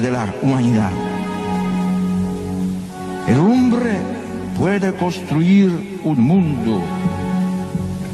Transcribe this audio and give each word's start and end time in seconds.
de 0.00 0.10
la 0.10 0.32
humanidad. 0.42 0.90
El 3.26 3.38
hombre 3.38 3.98
puede 4.58 4.94
construir 4.94 6.00
un 6.04 6.20
mundo 6.20 6.82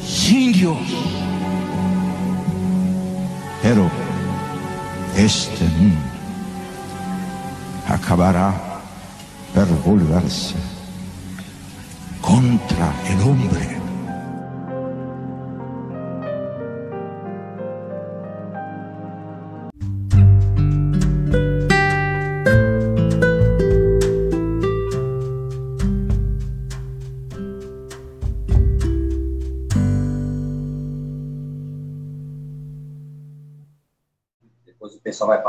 sin 0.05 0.53
Dios, 0.53 0.79
pero 3.63 3.91
este 5.17 5.65
mundo 5.79 6.01
acabará 7.89 8.55
por 9.55 9.67
volverse 9.83 10.55
contra 12.21 12.93
el 13.09 13.21
hombre. 13.23 13.80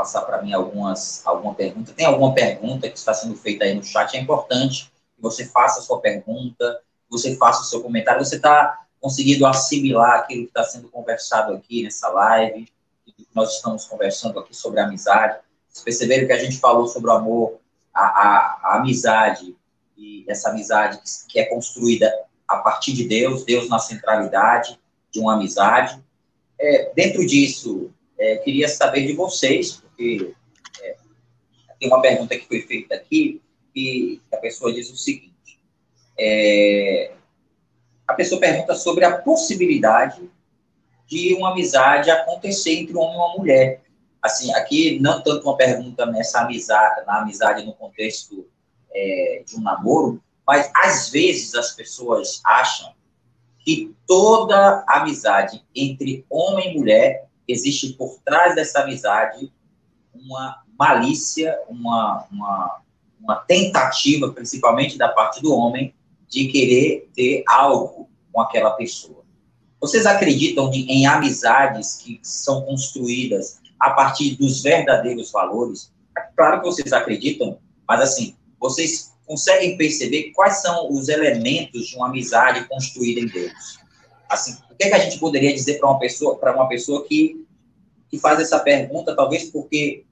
Passar 0.02 0.22
para 0.22 0.42
mim 0.42 0.52
algumas 0.52 1.24
alguma 1.24 1.54
pergunta. 1.54 1.92
Tem 1.92 2.04
alguma 2.04 2.34
pergunta 2.34 2.88
que 2.88 2.98
está 2.98 3.14
sendo 3.14 3.36
feita 3.36 3.64
aí 3.64 3.72
no 3.72 3.84
chat? 3.84 4.16
É 4.16 4.20
importante 4.20 4.92
que 5.14 5.22
você 5.22 5.46
faça 5.46 5.78
a 5.78 5.82
sua 5.82 6.00
pergunta, 6.00 6.80
que 7.08 7.10
você 7.10 7.36
faça 7.36 7.62
o 7.62 7.64
seu 7.64 7.80
comentário. 7.80 8.24
Você 8.24 8.36
está 8.36 8.80
conseguindo 9.00 9.46
assimilar 9.46 10.18
aquilo 10.18 10.42
que 10.42 10.48
está 10.48 10.64
sendo 10.64 10.88
conversado 10.88 11.52
aqui 11.54 11.84
nessa 11.84 12.08
live, 12.08 12.68
que 13.06 13.28
nós 13.32 13.54
estamos 13.54 13.86
conversando 13.86 14.40
aqui 14.40 14.56
sobre 14.56 14.80
amizade. 14.80 15.38
Vocês 15.68 15.84
perceberam 15.84 16.26
que 16.26 16.32
a 16.32 16.38
gente 16.38 16.58
falou 16.58 16.88
sobre 16.88 17.08
o 17.08 17.12
amor, 17.12 17.60
a, 17.94 18.02
a, 18.02 18.60
a 18.62 18.78
amizade, 18.78 19.56
e 19.96 20.24
essa 20.28 20.50
amizade 20.50 21.00
que 21.28 21.38
é 21.38 21.44
construída 21.44 22.12
a 22.48 22.56
partir 22.56 22.92
de 22.92 23.04
Deus, 23.06 23.44
Deus 23.44 23.68
na 23.68 23.78
centralidade 23.78 24.78
de 25.12 25.20
uma 25.20 25.34
amizade. 25.34 26.02
É, 26.58 26.92
dentro 26.94 27.24
disso, 27.24 27.90
é, 28.18 28.36
queria 28.36 28.68
saber 28.68 29.06
de 29.06 29.14
vocês, 29.14 29.81
porque 30.02 30.34
é, 30.82 30.96
tem 31.78 31.88
uma 31.88 32.00
pergunta 32.00 32.36
que 32.36 32.46
foi 32.46 32.62
feita 32.62 32.96
aqui, 32.96 33.40
e 33.74 34.20
a 34.32 34.36
pessoa 34.38 34.72
diz 34.72 34.90
o 34.90 34.96
seguinte: 34.96 35.60
é, 36.18 37.12
a 38.06 38.14
pessoa 38.14 38.40
pergunta 38.40 38.74
sobre 38.74 39.04
a 39.04 39.18
possibilidade 39.18 40.28
de 41.06 41.34
uma 41.34 41.52
amizade 41.52 42.10
acontecer 42.10 42.80
entre 42.80 42.96
um 42.96 43.00
homem 43.00 43.14
e 43.14 43.18
uma 43.18 43.36
mulher. 43.36 43.82
Assim, 44.20 44.52
aqui 44.54 45.00
não 45.00 45.22
tanto 45.22 45.44
uma 45.44 45.56
pergunta 45.56 46.06
nessa 46.06 46.42
amizade, 46.42 47.04
na 47.06 47.20
amizade 47.22 47.64
no 47.64 47.72
contexto 47.74 48.46
é, 48.92 49.42
de 49.46 49.56
um 49.56 49.60
namoro, 49.60 50.22
mas 50.46 50.70
às 50.74 51.10
vezes 51.10 51.54
as 51.54 51.72
pessoas 51.72 52.40
acham 52.44 52.92
que 53.64 53.94
toda 54.06 54.84
amizade 54.86 55.64
entre 55.74 56.24
homem 56.28 56.72
e 56.72 56.78
mulher 56.78 57.28
existe 57.48 57.92
por 57.94 58.18
trás 58.24 58.54
dessa 58.54 58.80
amizade 58.80 59.52
uma 60.14 60.62
malícia, 60.78 61.58
uma, 61.68 62.26
uma, 62.30 62.80
uma 63.20 63.36
tentativa, 63.36 64.32
principalmente 64.32 64.98
da 64.98 65.08
parte 65.08 65.40
do 65.40 65.54
homem, 65.54 65.94
de 66.28 66.48
querer 66.48 67.10
ter 67.14 67.44
algo 67.46 68.08
com 68.32 68.40
aquela 68.40 68.70
pessoa. 68.72 69.22
Vocês 69.80 70.06
acreditam 70.06 70.70
de, 70.70 70.80
em 70.82 71.06
amizades 71.06 71.96
que 71.96 72.20
são 72.22 72.62
construídas 72.62 73.60
a 73.78 73.90
partir 73.90 74.36
dos 74.36 74.62
verdadeiros 74.62 75.30
valores? 75.32 75.92
Claro 76.36 76.60
que 76.60 76.66
vocês 76.66 76.92
acreditam, 76.92 77.58
mas 77.86 78.00
assim, 78.00 78.36
vocês 78.60 79.12
conseguem 79.26 79.76
perceber 79.76 80.30
quais 80.34 80.62
são 80.62 80.90
os 80.92 81.08
elementos 81.08 81.88
de 81.88 81.96
uma 81.96 82.08
amizade 82.08 82.66
construída 82.68 83.20
em 83.20 83.26
Deus? 83.26 83.78
Assim, 84.28 84.56
o 84.70 84.74
que, 84.76 84.84
é 84.84 84.88
que 84.88 84.94
a 84.94 84.98
gente 84.98 85.18
poderia 85.18 85.52
dizer 85.52 85.78
para 85.78 85.90
uma 85.90 85.98
pessoa, 85.98 86.36
para 86.36 86.54
uma 86.54 86.68
pessoa 86.68 87.04
que, 87.06 87.41
que 88.12 88.18
faz 88.18 88.38
essa 88.38 88.60
pergunta, 88.60 89.16
talvez 89.16 89.44
porque 89.44 90.04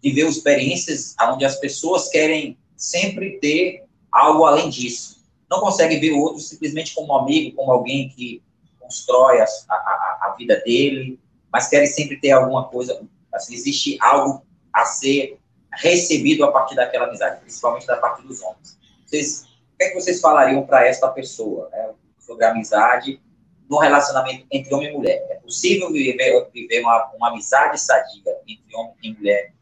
viveu 0.00 0.28
experiências 0.28 1.16
onde 1.20 1.44
as 1.44 1.56
pessoas 1.56 2.08
querem 2.08 2.56
sempre 2.76 3.40
ter 3.40 3.82
algo 4.12 4.44
além 4.44 4.70
disso. 4.70 5.20
Não 5.50 5.58
consegue 5.58 5.98
ver 5.98 6.12
o 6.12 6.20
outro 6.20 6.40
simplesmente 6.40 6.94
como 6.94 7.12
amigo, 7.12 7.56
como 7.56 7.72
alguém 7.72 8.08
que 8.08 8.40
constrói 8.78 9.40
a, 9.40 9.46
a, 9.68 10.18
a 10.28 10.34
vida 10.38 10.62
dele, 10.64 11.18
mas 11.52 11.68
querem 11.68 11.88
sempre 11.88 12.20
ter 12.20 12.30
alguma 12.30 12.68
coisa. 12.68 13.02
Assim, 13.34 13.54
existe 13.54 13.98
algo 14.00 14.46
a 14.72 14.84
ser 14.84 15.36
recebido 15.72 16.44
a 16.44 16.52
partir 16.52 16.76
daquela 16.76 17.06
amizade, 17.06 17.40
principalmente 17.40 17.84
da 17.84 17.96
parte 17.96 18.22
dos 18.22 18.40
homens. 18.42 18.78
Vocês, 19.04 19.42
o 19.74 19.76
que, 19.76 19.84
é 19.84 19.88
que 19.88 20.00
vocês 20.00 20.20
falariam 20.20 20.64
para 20.64 20.86
esta 20.86 21.08
pessoa 21.08 21.68
né, 21.70 21.90
sobre 22.16 22.44
a 22.44 22.52
amizade 22.52 23.20
no 23.70 23.78
relacionamento 23.78 24.44
entre 24.50 24.74
homem 24.74 24.90
e 24.90 24.92
mulher. 24.92 25.26
É 25.30 25.36
possível 25.36 25.92
viver, 25.92 26.48
viver 26.52 26.80
uma, 26.80 27.12
uma 27.14 27.28
amizade 27.28 27.80
sadia 27.80 28.36
entre 28.48 28.76
homem 28.76 28.94
e 29.00 29.12
mulher? 29.14 29.52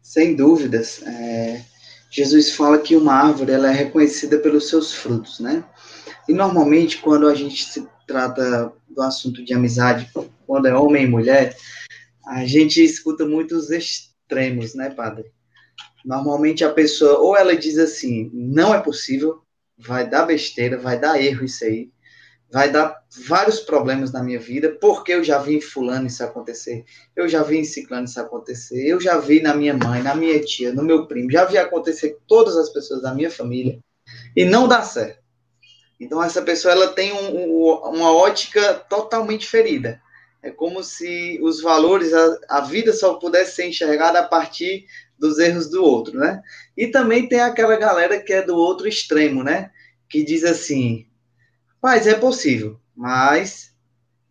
Sem 0.00 0.36
dúvidas. 0.36 1.02
É, 1.02 1.64
Jesus 2.08 2.52
fala 2.52 2.78
que 2.78 2.94
uma 2.94 3.12
árvore 3.12 3.50
ela 3.50 3.68
é 3.68 3.74
reconhecida 3.74 4.38
pelos 4.38 4.68
seus 4.68 4.94
frutos, 4.94 5.40
né? 5.40 5.64
E 6.28 6.32
normalmente, 6.32 6.98
quando 6.98 7.26
a 7.26 7.34
gente 7.34 7.64
se 7.64 7.86
trata 8.06 8.72
do 8.88 9.02
assunto 9.02 9.44
de 9.44 9.52
amizade, 9.52 10.08
quando 10.46 10.66
é 10.66 10.74
homem 10.74 11.04
e 11.04 11.08
mulher, 11.08 11.56
a 12.26 12.46
gente 12.46 12.82
escuta 12.82 13.26
muitos 13.26 13.70
extremos, 13.70 14.74
né, 14.74 14.90
padre? 14.90 15.24
Normalmente 16.04 16.64
a 16.64 16.72
pessoa, 16.72 17.18
ou 17.18 17.36
ela 17.36 17.56
diz 17.56 17.76
assim, 17.76 18.30
não 18.32 18.72
é 18.72 18.80
possível, 18.80 19.42
vai 19.76 20.08
dar 20.08 20.26
besteira, 20.26 20.78
vai 20.78 20.98
dar 20.98 21.20
erro 21.20 21.44
isso 21.44 21.64
aí, 21.64 21.90
vai 22.50 22.70
dar 22.70 23.02
vários 23.26 23.60
problemas 23.60 24.12
na 24.12 24.22
minha 24.22 24.38
vida, 24.38 24.76
porque 24.80 25.12
eu 25.12 25.22
já 25.22 25.38
vi 25.38 25.56
em 25.56 25.60
fulano 25.60 26.06
isso 26.06 26.24
acontecer, 26.24 26.84
eu 27.14 27.28
já 27.28 27.42
vi 27.42 27.58
em 27.58 27.64
ciclano 27.64 28.06
isso 28.06 28.20
acontecer, 28.20 28.86
eu 28.86 29.00
já 29.00 29.18
vi 29.18 29.42
na 29.42 29.54
minha 29.54 29.74
mãe, 29.74 30.02
na 30.02 30.14
minha 30.14 30.40
tia, 30.40 30.72
no 30.72 30.82
meu 30.82 31.06
primo, 31.06 31.30
já 31.30 31.44
vi 31.44 31.58
acontecer 31.58 32.10
com 32.10 32.20
todas 32.26 32.56
as 32.56 32.70
pessoas 32.70 33.02
da 33.02 33.14
minha 33.14 33.30
família, 33.30 33.78
e 34.34 34.44
não 34.44 34.66
dá 34.66 34.82
certo. 34.82 35.22
Então 36.00 36.22
essa 36.22 36.40
pessoa 36.40 36.72
ela 36.72 36.88
tem 36.88 37.12
um, 37.12 37.36
um, 37.36 37.74
uma 37.94 38.12
ótica 38.12 38.74
totalmente 38.74 39.46
ferida. 39.46 40.00
É 40.40 40.50
como 40.50 40.84
se 40.84 41.38
os 41.42 41.60
valores, 41.60 42.14
a, 42.14 42.38
a 42.48 42.60
vida 42.60 42.92
só 42.92 43.14
pudesse 43.14 43.56
ser 43.56 43.68
enxergada 43.68 44.20
a 44.20 44.28
partir 44.28 44.86
dos 45.18 45.38
erros 45.40 45.68
do 45.68 45.82
outro, 45.82 46.16
né? 46.16 46.40
E 46.76 46.86
também 46.86 47.28
tem 47.28 47.40
aquela 47.40 47.76
galera 47.76 48.20
que 48.20 48.32
é 48.32 48.40
do 48.40 48.56
outro 48.56 48.86
extremo, 48.86 49.42
né? 49.42 49.72
Que 50.08 50.22
diz 50.22 50.44
assim, 50.44 51.07
mas 51.82 52.06
é 52.06 52.14
possível. 52.14 52.78
Mas 52.94 53.74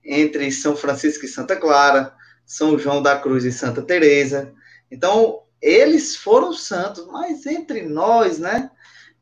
entre 0.03 0.51
São 0.51 0.75
Francisco 0.75 1.25
e 1.25 1.27
Santa 1.27 1.55
Clara, 1.55 2.13
São 2.45 2.77
João 2.77 3.01
da 3.01 3.19
Cruz 3.19 3.43
e 3.45 3.51
Santa 3.51 3.81
Teresa, 3.81 4.53
então 4.89 5.43
eles 5.61 6.15
foram 6.15 6.53
santos, 6.53 7.05
mas 7.07 7.45
entre 7.45 7.83
nós, 7.83 8.39
né? 8.39 8.71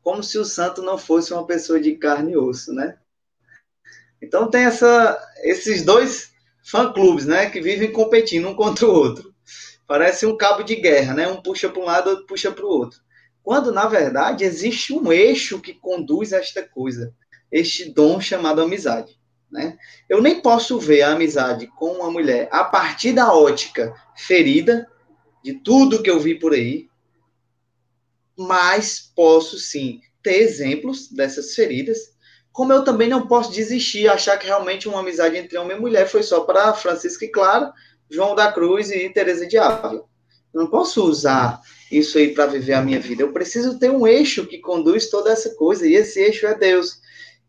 Como 0.02 0.22
se 0.22 0.38
o 0.38 0.44
santo 0.44 0.82
não 0.82 0.96
fosse 0.98 1.32
uma 1.32 1.46
pessoa 1.46 1.80
de 1.80 1.96
carne 1.96 2.32
e 2.32 2.36
osso, 2.36 2.72
né? 2.72 2.96
Então 4.22 4.48
tem 4.48 4.64
essa, 4.64 5.18
esses 5.42 5.84
dois 5.84 6.32
fã-clubes, 6.64 7.26
né? 7.26 7.50
Que 7.50 7.60
vivem 7.60 7.92
competindo 7.92 8.48
um 8.48 8.54
contra 8.54 8.86
o 8.86 8.92
outro. 8.92 9.34
Parece 9.86 10.26
um 10.26 10.36
cabo 10.36 10.62
de 10.62 10.76
guerra, 10.76 11.14
né? 11.14 11.28
Um 11.28 11.40
puxa 11.40 11.68
para 11.68 11.80
um 11.80 11.84
lado, 11.84 12.10
outro 12.10 12.26
puxa 12.26 12.52
para 12.52 12.64
o 12.64 12.68
outro. 12.68 13.00
Quando, 13.42 13.70
na 13.72 13.86
verdade, 13.86 14.44
existe 14.44 14.92
um 14.92 15.12
eixo 15.12 15.60
que 15.60 15.72
conduz 15.72 16.32
esta 16.32 16.62
coisa 16.62 17.14
este 17.50 17.90
dom 17.90 18.20
chamado 18.20 18.60
amizade. 18.60 19.16
Né? 19.50 19.76
Eu 20.08 20.20
nem 20.20 20.40
posso 20.40 20.78
ver 20.78 21.02
a 21.02 21.12
amizade 21.12 21.66
com 21.78 21.92
uma 21.92 22.10
mulher 22.10 22.48
a 22.50 22.64
partir 22.64 23.12
da 23.12 23.32
ótica 23.32 23.94
ferida, 24.16 24.86
de 25.42 25.54
tudo 25.54 26.02
que 26.02 26.10
eu 26.10 26.18
vi 26.18 26.34
por 26.34 26.52
aí, 26.52 26.88
mas 28.36 29.12
posso 29.14 29.58
sim 29.58 30.00
ter 30.22 30.40
exemplos 30.40 31.08
dessas 31.08 31.54
feridas, 31.54 32.16
como 32.52 32.72
eu 32.72 32.82
também 32.82 33.08
não 33.08 33.28
posso 33.28 33.52
desistir, 33.52 34.08
achar 34.08 34.38
que 34.38 34.46
realmente 34.46 34.88
uma 34.88 35.00
amizade 35.00 35.36
entre 35.36 35.58
homem 35.58 35.76
e 35.76 35.80
mulher 35.80 36.08
foi 36.08 36.22
só 36.22 36.40
para 36.40 36.74
Francisco 36.74 37.24
e 37.24 37.28
Clara, 37.28 37.72
João 38.10 38.34
da 38.34 38.50
Cruz 38.50 38.90
e 38.90 39.08
Teresa 39.10 39.46
de 39.46 39.58
Ávila. 39.58 40.04
Eu 40.52 40.62
não 40.62 40.66
posso 40.66 41.04
usar 41.04 41.60
isso 41.92 42.16
aí 42.16 42.32
para 42.32 42.46
viver 42.46 42.72
a 42.72 42.82
minha 42.82 42.98
vida. 42.98 43.22
Eu 43.22 43.32
preciso 43.32 43.78
ter 43.78 43.90
um 43.90 44.06
eixo 44.06 44.46
que 44.46 44.58
conduz 44.58 45.10
toda 45.10 45.30
essa 45.30 45.54
coisa, 45.54 45.86
e 45.86 45.94
esse 45.94 46.18
eixo 46.18 46.46
é 46.46 46.54
Deus 46.54 46.98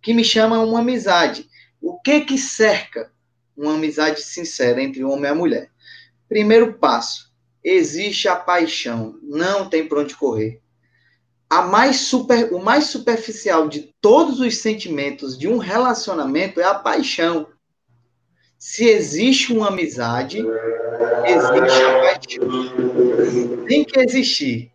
que 0.01 0.13
me 0.13 0.23
chama 0.23 0.59
uma 0.59 0.79
amizade. 0.79 1.49
O 1.81 1.99
que 1.99 2.21
que 2.21 2.37
cerca 2.37 3.11
uma 3.55 3.73
amizade 3.73 4.21
sincera 4.21 4.81
entre 4.81 5.03
o 5.03 5.09
homem 5.09 5.25
e 5.25 5.27
a 5.27 5.35
mulher? 5.35 5.71
Primeiro 6.27 6.73
passo, 6.73 7.31
existe 7.63 8.27
a 8.27 8.35
paixão, 8.35 9.17
não 9.21 9.69
tem 9.69 9.87
para 9.87 10.01
onde 10.01 10.15
correr. 10.15 10.61
A 11.49 11.61
mais 11.61 12.01
super, 12.01 12.53
o 12.53 12.59
mais 12.59 12.85
superficial 12.87 13.69
de 13.69 13.93
todos 14.01 14.41
os 14.41 14.57
sentimentos 14.57 15.37
de 15.37 15.47
um 15.47 15.57
relacionamento 15.57 16.59
é 16.59 16.65
a 16.65 16.75
paixão. 16.75 17.47
Se 18.59 18.85
existe 18.85 19.53
uma 19.53 19.69
amizade, 19.69 20.39
existe 21.25 21.83
a 21.83 21.99
paixão. 22.01 23.65
Tem 23.65 23.85
que 23.85 23.99
existir. 23.99 24.71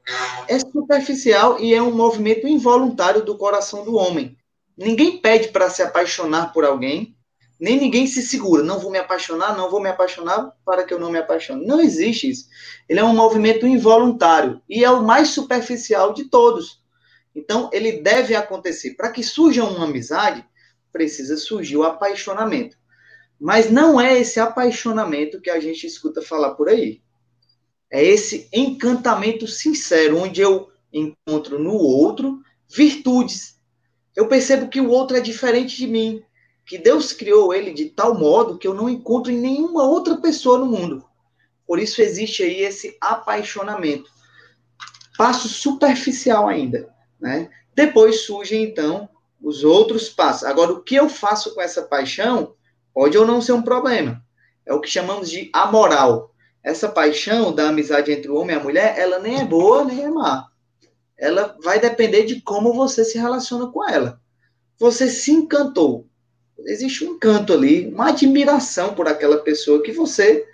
É 0.48 0.58
superficial 0.58 1.60
e 1.60 1.74
é 1.74 1.82
um 1.82 1.94
movimento 1.94 2.46
involuntário 2.46 3.22
do 3.22 3.36
coração 3.36 3.84
do 3.84 3.94
homem. 3.94 4.36
Ninguém 4.76 5.19
pede 5.19 5.48
para 5.48 5.70
se 5.70 5.82
apaixonar 5.82 6.52
por 6.52 6.64
alguém, 6.64 7.16
nem 7.60 7.78
ninguém 7.78 8.06
se 8.06 8.22
segura. 8.22 8.62
Não 8.62 8.80
vou 8.80 8.90
me 8.90 8.98
apaixonar, 8.98 9.56
não 9.56 9.70
vou 9.70 9.80
me 9.80 9.88
apaixonar 9.88 10.52
para 10.64 10.84
que 10.84 10.92
eu 10.92 10.98
não 10.98 11.10
me 11.10 11.19
apaixone. 11.19 11.64
Não 11.64 11.80
existe 11.80 12.28
isso. 12.28 12.48
Ele 12.88 12.98
é 12.98 13.04
um 13.04 13.14
movimento 13.14 13.66
involuntário 13.66 14.60
e 14.69 14.82
é 14.82 14.90
o 14.90 15.04
mais 15.04 15.28
superficial 15.28 16.12
de 16.12 16.24
todos. 16.24 16.82
Então, 17.34 17.70
ele 17.72 18.02
deve 18.02 18.34
acontecer. 18.34 18.94
Para 18.94 19.10
que 19.10 19.22
surja 19.22 19.64
uma 19.64 19.84
amizade, 19.84 20.44
precisa 20.92 21.36
surgir 21.36 21.76
o 21.76 21.84
apaixonamento. 21.84 22.76
Mas 23.40 23.70
não 23.70 24.00
é 24.00 24.19
esse 24.19 24.38
apaixonamento 24.38 25.40
que 25.40 25.50
a 25.50 25.58
gente 25.58 25.86
escuta 25.86 26.20
falar 26.20 26.54
por 26.54 26.69
aí. 26.69 27.00
É 27.90 28.02
esse 28.04 28.48
encantamento 28.52 29.46
sincero, 29.46 30.19
onde 30.19 30.40
eu 30.40 30.70
encontro 30.92 31.58
no 31.58 31.74
outro 31.74 32.40
virtudes. 32.69 33.60
Eu 34.14 34.28
percebo 34.28 34.68
que 34.68 34.80
o 34.80 34.90
outro 34.90 35.16
é 35.16 35.20
diferente 35.20 35.76
de 35.76 35.86
mim, 35.86 36.22
que 36.66 36.78
Deus 36.78 37.12
criou 37.12 37.52
ele 37.52 37.72
de 37.72 37.86
tal 37.86 38.18
modo 38.18 38.58
que 38.58 38.66
eu 38.66 38.74
não 38.74 38.88
encontro 38.88 39.32
em 39.32 39.38
nenhuma 39.38 39.84
outra 39.84 40.16
pessoa 40.16 40.58
no 40.58 40.66
mundo. 40.66 41.04
Por 41.66 41.78
isso 41.78 42.02
existe 42.02 42.42
aí 42.42 42.60
esse 42.60 42.96
apaixonamento. 43.00 44.10
Passo 45.16 45.48
superficial 45.48 46.48
ainda, 46.48 46.88
né? 47.20 47.50
Depois 47.74 48.22
surgem 48.22 48.64
então 48.64 49.08
os 49.42 49.64
outros 49.64 50.08
passos. 50.08 50.44
Agora, 50.44 50.72
o 50.72 50.82
que 50.82 50.94
eu 50.94 51.08
faço 51.08 51.54
com 51.54 51.60
essa 51.60 51.82
paixão 51.82 52.54
Pode 52.94 53.16
ou 53.16 53.26
não 53.26 53.40
ser 53.40 53.52
um 53.52 53.62
problema. 53.62 54.22
É 54.66 54.72
o 54.72 54.80
que 54.80 54.88
chamamos 54.88 55.30
de 55.30 55.50
amoral. 55.52 56.34
Essa 56.62 56.88
paixão 56.88 57.52
da 57.52 57.68
amizade 57.68 58.12
entre 58.12 58.30
o 58.30 58.36
homem 58.36 58.54
e 58.54 58.58
a 58.58 58.62
mulher, 58.62 58.98
ela 58.98 59.18
nem 59.18 59.40
é 59.40 59.44
boa, 59.44 59.84
nem 59.84 60.04
é 60.04 60.10
má. 60.10 60.48
Ela 61.22 61.56
vai 61.62 61.78
depender 61.78 62.24
de 62.24 62.40
como 62.40 62.74
você 62.74 63.04
se 63.04 63.16
relaciona 63.16 63.69
com 63.69 63.88
ela. 63.88 64.20
Você 64.76 65.08
se 65.08 65.30
encantou. 65.30 66.04
Existe 66.66 67.04
um 67.04 67.12
encanto 67.12 67.52
ali, 67.52 67.86
uma 67.86 68.08
admiração 68.08 68.92
por 68.92 69.06
aquela 69.06 69.38
pessoa 69.38 69.80
que 69.84 69.92
você 69.92 70.44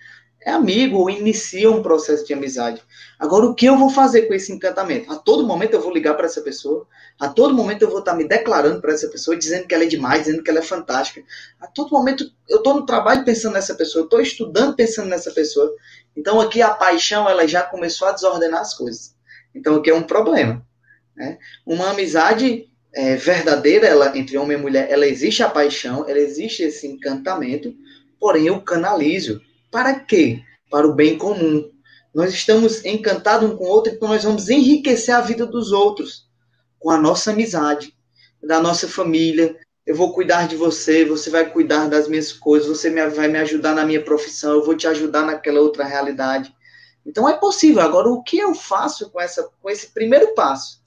é 0.43 0.51
amigo 0.51 0.99
ou 0.99 1.09
inicia 1.09 1.71
um 1.71 1.83
processo 1.83 2.27
de 2.27 2.35
amizade. 2.35 2.83
Agora, 3.19 3.47
o 3.47 3.55
que 3.55 3.65
eu 3.65 3.79
vou 3.79 3.89
fazer 3.89 4.29
com 4.29 4.35
esse 4.35 4.53
encantamento? 4.53 5.11
A 5.11 5.17
todo 5.17 5.47
momento 5.47 5.73
eu 5.73 5.81
vou 5.81 5.91
ligar 5.91 6.15
para 6.15 6.27
essa 6.27 6.43
pessoa, 6.43 6.87
a 7.19 7.29
todo 7.29 7.55
momento 7.55 7.81
eu 7.81 7.89
vou 7.89 8.01
estar 8.01 8.13
tá 8.13 8.19
me 8.19 8.29
declarando 8.29 8.83
para 8.83 8.93
essa 8.93 9.09
pessoa, 9.09 9.39
dizendo 9.39 9.67
que 9.67 9.75
ela 9.75 9.85
é 9.85 9.89
demais, 9.89 10.25
dizendo 10.25 10.43
que 10.43 10.51
ela 10.51 10.59
é 10.59 10.63
fantástica. 10.63 11.23
A 11.59 11.67
todo 11.67 11.93
momento 11.93 12.31
eu 12.47 12.59
estou 12.59 12.75
no 12.75 12.85
trabalho 12.85 13.25
pensando 13.25 13.55
nessa 13.55 13.75
pessoa, 13.75 14.05
estou 14.05 14.21
estudando 14.21 14.77
pensando 14.77 15.09
nessa 15.09 15.31
pessoa. 15.31 15.75
Então, 16.15 16.39
aqui 16.39 16.61
a 16.61 16.71
paixão 16.71 17.27
ela 17.27 17.49
já 17.49 17.63
começou 17.63 18.07
a 18.07 18.13
desordenar 18.13 18.61
as 18.61 18.75
coisas. 18.75 19.18
Então, 19.59 19.77
aqui 19.77 19.91
é 19.91 19.95
um 19.95 20.03
problema. 20.03 20.65
Né? 21.17 21.39
Uma 21.67 21.91
amizade 21.91 22.69
é, 22.95 23.17
verdadeira 23.17 23.87
ela, 23.87 24.17
entre 24.17 24.39
homem 24.39 24.57
e 24.57 24.61
mulher, 24.61 24.91
ela 24.91 25.07
existe 25.07 25.43
a 25.43 25.49
paixão, 25.49 26.09
ela 26.09 26.19
existe 26.19 26.63
esse 26.63 26.87
encantamento, 26.87 27.75
porém 28.19 28.47
eu 28.47 28.61
canalizo 28.61 29.41
para 29.71 29.95
quê? 29.99 30.41
Para 30.71 30.87
o 30.87 30.95
bem 30.95 31.19
comum. 31.19 31.71
Nós 32.15 32.33
estamos 32.33 32.85
encantados 32.85 33.51
um 33.51 33.57
com 33.57 33.65
o 33.65 33.69
outro, 33.69 33.93
então 33.93 34.09
nós 34.09 34.25
vamos 34.25 34.49
enriquecer 34.49 35.15
a 35.15 35.21
vida 35.21 35.47
dos 35.47 35.73
outros 35.73 36.27
com 36.79 36.91
a 36.91 36.99
nossa 36.99 37.31
amizade, 37.31 37.95
da 38.43 38.61
nossa 38.61 38.89
família. 38.89 39.57
Eu 39.87 39.95
vou 39.95 40.13
cuidar 40.13 40.49
de 40.49 40.57
você, 40.57 41.05
você 41.05 41.31
vai 41.31 41.51
cuidar 41.51 41.89
das 41.89 42.09
minhas 42.09 42.33
coisas, 42.33 42.69
você 42.69 42.91
vai 43.11 43.29
me 43.29 43.39
ajudar 43.39 43.75
na 43.75 43.85
minha 43.85 44.03
profissão, 44.03 44.53
eu 44.53 44.65
vou 44.65 44.77
te 44.77 44.87
ajudar 44.87 45.23
naquela 45.23 45.61
outra 45.61 45.85
realidade. 45.85 46.53
Então 47.05 47.29
é 47.29 47.35
possível. 47.35 47.81
Agora, 47.81 48.09
o 48.09 48.23
que 48.23 48.39
eu 48.39 48.55
faço 48.55 49.11
com, 49.11 49.21
essa, 49.21 49.51
com 49.61 49.71
esse 49.71 49.89
primeiro 49.89 50.35
passo 50.35 50.83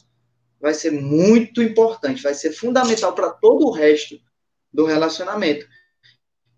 vai 0.59 0.73
ser 0.73 0.91
muito 0.91 1.61
importante, 1.61 2.21
vai 2.21 2.33
ser 2.33 2.51
fundamental 2.51 3.13
para 3.13 3.31
todo 3.31 3.65
o 3.65 3.71
resto 3.71 4.19
do 4.71 4.85
relacionamento, 4.85 5.67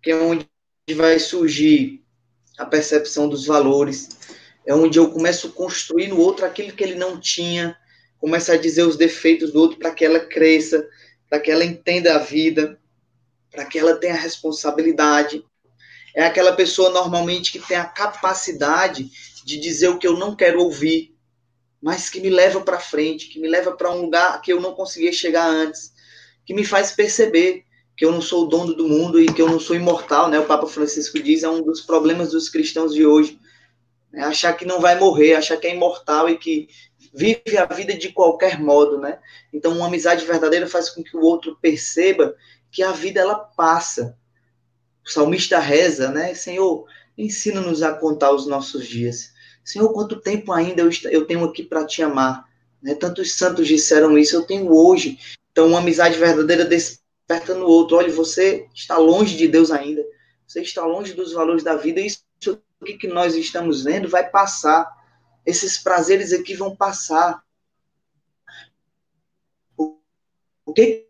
que 0.02 0.10
é 0.10 0.16
onde 0.16 0.46
vai 0.94 1.18
surgir 1.18 2.04
a 2.58 2.66
percepção 2.66 3.28
dos 3.28 3.46
valores, 3.46 4.10
é 4.66 4.74
onde 4.74 4.98
eu 4.98 5.10
começo 5.10 5.48
a 5.48 5.50
construir 5.50 6.08
no 6.08 6.20
outro 6.20 6.44
aquilo 6.44 6.72
que 6.72 6.84
ele 6.84 6.94
não 6.94 7.18
tinha, 7.18 7.76
começo 8.18 8.52
a 8.52 8.56
dizer 8.56 8.82
os 8.82 8.96
defeitos 8.96 9.52
do 9.52 9.60
outro 9.60 9.78
para 9.78 9.90
que 9.90 10.04
ela 10.04 10.20
cresça, 10.20 10.86
para 11.28 11.40
que 11.40 11.50
ela 11.50 11.64
entenda 11.64 12.14
a 12.14 12.18
vida, 12.18 12.78
para 13.50 13.64
que 13.64 13.78
ela 13.78 13.96
tenha 13.96 14.14
responsabilidade. 14.14 15.44
É 16.14 16.24
aquela 16.24 16.52
pessoa 16.52 16.90
normalmente 16.90 17.50
que 17.50 17.58
tem 17.58 17.76
a 17.76 17.84
capacidade 17.84 19.10
de 19.44 19.58
dizer 19.58 19.88
o 19.88 19.98
que 19.98 20.06
eu 20.06 20.16
não 20.16 20.34
quero 20.34 20.62
ouvir, 20.62 21.14
mas 21.80 22.08
que 22.08 22.20
me 22.20 22.30
leva 22.30 22.60
para 22.60 22.80
frente, 22.80 23.28
que 23.28 23.38
me 23.38 23.48
leva 23.48 23.72
para 23.72 23.90
um 23.90 24.00
lugar 24.00 24.40
que 24.40 24.52
eu 24.52 24.60
não 24.60 24.74
conseguia 24.74 25.12
chegar 25.12 25.46
antes, 25.46 25.92
que 26.46 26.54
me 26.54 26.64
faz 26.64 26.92
perceber 26.92 27.64
que 27.96 28.04
eu 28.04 28.10
não 28.10 28.20
sou 28.20 28.44
o 28.44 28.48
dono 28.48 28.74
do 28.74 28.88
mundo 28.88 29.20
e 29.20 29.32
que 29.32 29.40
eu 29.40 29.48
não 29.48 29.60
sou 29.60 29.76
imortal, 29.76 30.28
né? 30.28 30.38
O 30.38 30.46
Papa 30.46 30.66
Francisco 30.66 31.20
diz, 31.20 31.42
é 31.42 31.48
um 31.48 31.62
dos 31.62 31.80
problemas 31.80 32.32
dos 32.32 32.48
cristãos 32.48 32.92
de 32.92 33.06
hoje. 33.06 33.38
É 34.12 34.22
achar 34.22 34.52
que 34.54 34.64
não 34.64 34.80
vai 34.80 34.98
morrer, 34.98 35.34
achar 35.34 35.56
que 35.56 35.66
é 35.66 35.74
imortal 35.74 36.28
e 36.28 36.38
que 36.38 36.68
vive 37.12 37.56
a 37.56 37.66
vida 37.66 37.94
de 37.94 38.10
qualquer 38.10 38.58
modo, 38.58 38.98
né? 38.98 39.18
Então, 39.52 39.72
uma 39.76 39.86
amizade 39.86 40.24
verdadeira 40.24 40.66
faz 40.66 40.90
com 40.90 41.02
que 41.02 41.16
o 41.16 41.20
outro 41.20 41.56
perceba 41.60 42.34
que 42.70 42.82
a 42.82 42.92
vida 42.92 43.20
ela 43.20 43.36
passa. 43.36 44.16
O 45.06 45.10
salmista 45.10 45.58
reza, 45.58 46.10
né? 46.10 46.34
Senhor, 46.34 46.86
ensina-nos 47.16 47.82
a 47.82 47.92
contar 47.92 48.32
os 48.32 48.46
nossos 48.46 48.88
dias. 48.88 49.33
Senhor, 49.64 49.92
quanto 49.92 50.20
tempo 50.20 50.52
ainda 50.52 50.82
eu, 51.10 51.26
tenho 51.26 51.44
aqui 51.44 51.62
para 51.62 51.86
te 51.86 52.02
amar? 52.02 52.48
Né? 52.82 52.94
Tantos 52.94 53.32
santos 53.32 53.66
disseram 53.66 54.18
isso, 54.18 54.36
eu 54.36 54.42
tenho 54.42 54.70
hoje. 54.70 55.18
Então, 55.50 55.68
uma 55.68 55.78
amizade 55.78 56.18
verdadeira 56.18 56.64
desperta 56.64 57.54
no 57.54 57.66
outro. 57.66 57.96
Olha, 57.96 58.12
você 58.12 58.68
está 58.74 58.98
longe 58.98 59.36
de 59.36 59.48
Deus 59.48 59.70
ainda. 59.70 60.04
Você 60.46 60.60
está 60.60 60.84
longe 60.84 61.14
dos 61.14 61.32
valores 61.32 61.64
da 61.64 61.76
vida. 61.76 62.00
Isso 62.00 62.22
que 63.00 63.08
nós 63.08 63.34
estamos 63.34 63.82
vendo 63.82 64.08
vai 64.08 64.28
passar. 64.28 64.86
Esses 65.46 65.78
prazeres 65.78 66.32
aqui 66.32 66.54
vão 66.54 66.76
passar. 66.76 67.42
O 69.78 70.72
que 70.74 71.06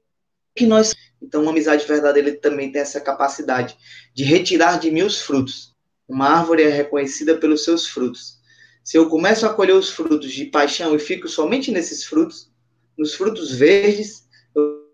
que 0.54 0.66
nós. 0.66 0.94
Então, 1.20 1.42
uma 1.42 1.50
amizade 1.50 1.86
verdadeira 1.86 2.36
também 2.36 2.70
tem 2.70 2.80
essa 2.80 3.00
capacidade 3.00 3.76
de 4.14 4.22
retirar 4.24 4.78
de 4.78 4.90
mim 4.90 5.02
os 5.02 5.20
frutos. 5.20 5.74
Uma 6.06 6.28
árvore 6.28 6.62
é 6.62 6.68
reconhecida 6.68 7.36
pelos 7.36 7.64
seus 7.64 7.86
frutos. 7.86 8.38
Se 8.84 8.98
eu 8.98 9.08
começo 9.08 9.46
a 9.46 9.54
colher 9.54 9.74
os 9.74 9.88
frutos 9.88 10.30
de 10.30 10.44
paixão 10.44 10.94
e 10.94 10.98
fico 10.98 11.26
somente 11.26 11.72
nesses 11.72 12.04
frutos, 12.04 12.52
nos 12.98 13.14
frutos 13.14 13.50
verdes, 13.50 14.28
eu 14.54 14.84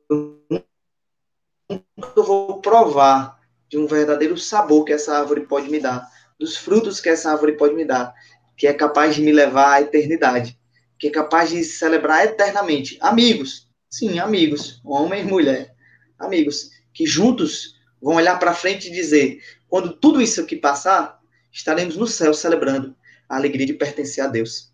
eu 2.17 2.25
vou 2.25 2.61
provar 2.61 3.39
de 3.69 3.77
um 3.77 3.87
verdadeiro 3.87 4.37
sabor 4.37 4.85
que 4.85 4.93
essa 4.93 5.19
árvore 5.19 5.47
pode 5.47 5.69
me 5.69 5.79
dar, 5.79 6.09
dos 6.39 6.57
frutos 6.57 7.01
que 7.01 7.09
essa 7.09 7.31
árvore 7.31 7.57
pode 7.57 7.75
me 7.75 7.85
dar, 7.85 8.15
que 8.57 8.67
é 8.67 8.73
capaz 8.73 9.15
de 9.15 9.23
me 9.23 9.33
levar 9.33 9.75
à 9.75 9.81
eternidade, 9.81 10.59
que 10.99 11.09
é 11.09 11.11
capaz 11.11 11.51
de 11.51 11.63
celebrar 11.63 12.25
eternamente. 12.25 12.97
Amigos, 13.01 13.69
sim, 13.91 14.19
amigos, 14.19 14.81
homem 14.85 15.23
e 15.23 15.27
mulher, 15.27 15.75
amigos, 16.19 16.71
que 16.93 17.07
juntos 17.07 17.77
vão 18.01 18.17
olhar 18.17 18.39
para 18.39 18.55
frente 18.55 18.89
e 18.89 18.93
dizer: 18.93 19.41
quando 19.69 19.93
tudo 19.93 20.21
isso 20.21 20.41
aqui 20.41 20.57
passar, 20.57 21.21
estaremos 21.53 21.97
no 21.97 22.07
céu 22.07 22.33
celebrando 22.35 22.97
a 23.31 23.37
alegria 23.37 23.65
de 23.65 23.75
pertencer 23.75 24.25
a 24.25 24.27
Deus. 24.27 24.73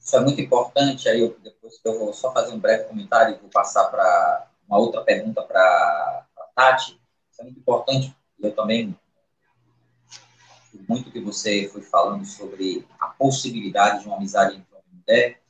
Isso 0.00 0.16
é 0.16 0.20
muito 0.20 0.40
importante. 0.40 1.06
Aí 1.06 1.20
eu, 1.20 1.36
depois 1.42 1.78
eu 1.84 1.98
vou 1.98 2.14
só 2.14 2.32
fazer 2.32 2.54
um 2.54 2.58
breve 2.58 2.84
comentário 2.84 3.36
e 3.36 3.38
vou 3.38 3.50
passar 3.50 3.84
para 3.90 4.48
uma 4.66 4.78
outra 4.78 5.02
pergunta 5.02 5.42
para 5.42 6.26
Tati. 6.56 6.98
Isso 7.30 7.42
é 7.42 7.44
muito 7.44 7.60
importante. 7.60 8.16
Eu 8.40 8.52
também 8.52 8.96
muito 10.88 11.10
que 11.10 11.20
você 11.20 11.68
foi 11.70 11.82
falando 11.82 12.24
sobre 12.24 12.86
a 12.98 13.08
possibilidade 13.08 14.00
de 14.00 14.06
uma 14.06 14.16
amizade 14.16 14.56
entre 14.56 14.74
homem 14.74 14.86
e 14.92 14.96
mulher. 14.96 15.40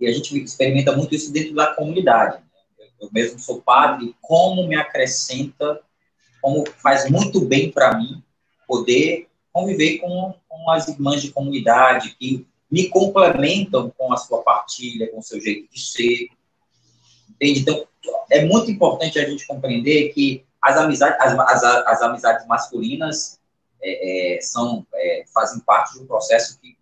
E 0.00 0.06
a 0.06 0.12
gente 0.12 0.36
experimenta 0.42 0.94
muito 0.94 1.14
isso 1.14 1.32
dentro 1.32 1.54
da 1.54 1.74
comunidade. 1.74 2.38
Né? 2.38 2.86
Eu 3.00 3.08
mesmo 3.12 3.38
sou 3.38 3.62
padre, 3.62 4.14
como 4.20 4.66
me 4.66 4.74
acrescenta, 4.74 5.80
como 6.42 6.66
faz 6.82 7.08
muito 7.08 7.40
bem 7.40 7.70
para 7.70 7.96
mim 7.96 8.22
poder 8.66 9.28
conviver 9.56 9.98
com, 10.00 10.34
com 10.46 10.70
as 10.70 10.86
irmãs 10.86 11.22
de 11.22 11.32
comunidade 11.32 12.14
que 12.16 12.46
me 12.70 12.90
complementam 12.90 13.90
com 13.96 14.12
a 14.12 14.16
sua 14.18 14.42
partilha, 14.42 15.10
com 15.10 15.20
o 15.20 15.22
seu 15.22 15.40
jeito 15.40 15.72
de 15.72 15.80
ser. 15.80 16.28
Entende? 17.30 17.60
Então, 17.60 17.86
é 18.30 18.44
muito 18.44 18.70
importante 18.70 19.18
a 19.18 19.26
gente 19.26 19.46
compreender 19.46 20.12
que 20.12 20.44
as 20.60 20.76
amizades, 20.76 21.18
as, 21.20 21.38
as, 21.38 21.64
as 21.64 22.02
amizades 22.02 22.46
masculinas 22.46 23.38
é, 23.82 24.36
é, 24.36 24.40
são, 24.42 24.86
é, 24.92 25.24
fazem 25.32 25.60
parte 25.60 25.94
de 25.94 26.00
um 26.00 26.06
processo 26.06 26.58
que, 26.60 26.76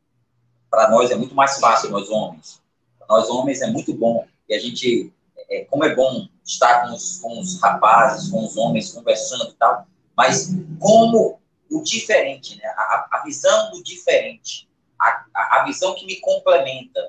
para 0.69 0.91
nós, 0.91 1.13
é 1.13 1.15
muito 1.15 1.35
mais 1.35 1.61
fácil, 1.61 1.91
nós 1.91 2.11
homens. 2.11 2.61
Para 2.99 3.07
nós 3.07 3.31
homens 3.31 3.63
é 3.63 3.69
muito 3.69 3.95
bom. 3.95 4.27
E 4.49 4.55
a 4.55 4.59
gente, 4.59 5.13
é, 5.49 5.65
como 5.67 5.85
é 5.85 5.95
bom 5.95 6.27
estar 6.45 6.89
com 6.89 6.95
os, 6.95 7.19
com 7.19 7.39
os 7.39 7.61
rapazes, 7.61 8.31
com 8.31 8.45
os 8.45 8.57
homens, 8.57 8.91
conversando 8.91 9.51
e 9.51 9.55
tal. 9.55 9.87
mas 10.17 10.51
como 10.81 11.39
o 11.71 11.83
diferente, 11.83 12.57
né? 12.57 12.67
a, 12.77 13.09
a 13.13 13.23
visão 13.25 13.71
do 13.71 13.83
diferente, 13.83 14.69
a, 15.01 15.25
a 15.35 15.65
visão 15.65 15.95
que 15.95 16.07
me 16.07 16.17
complementa, 16.21 17.01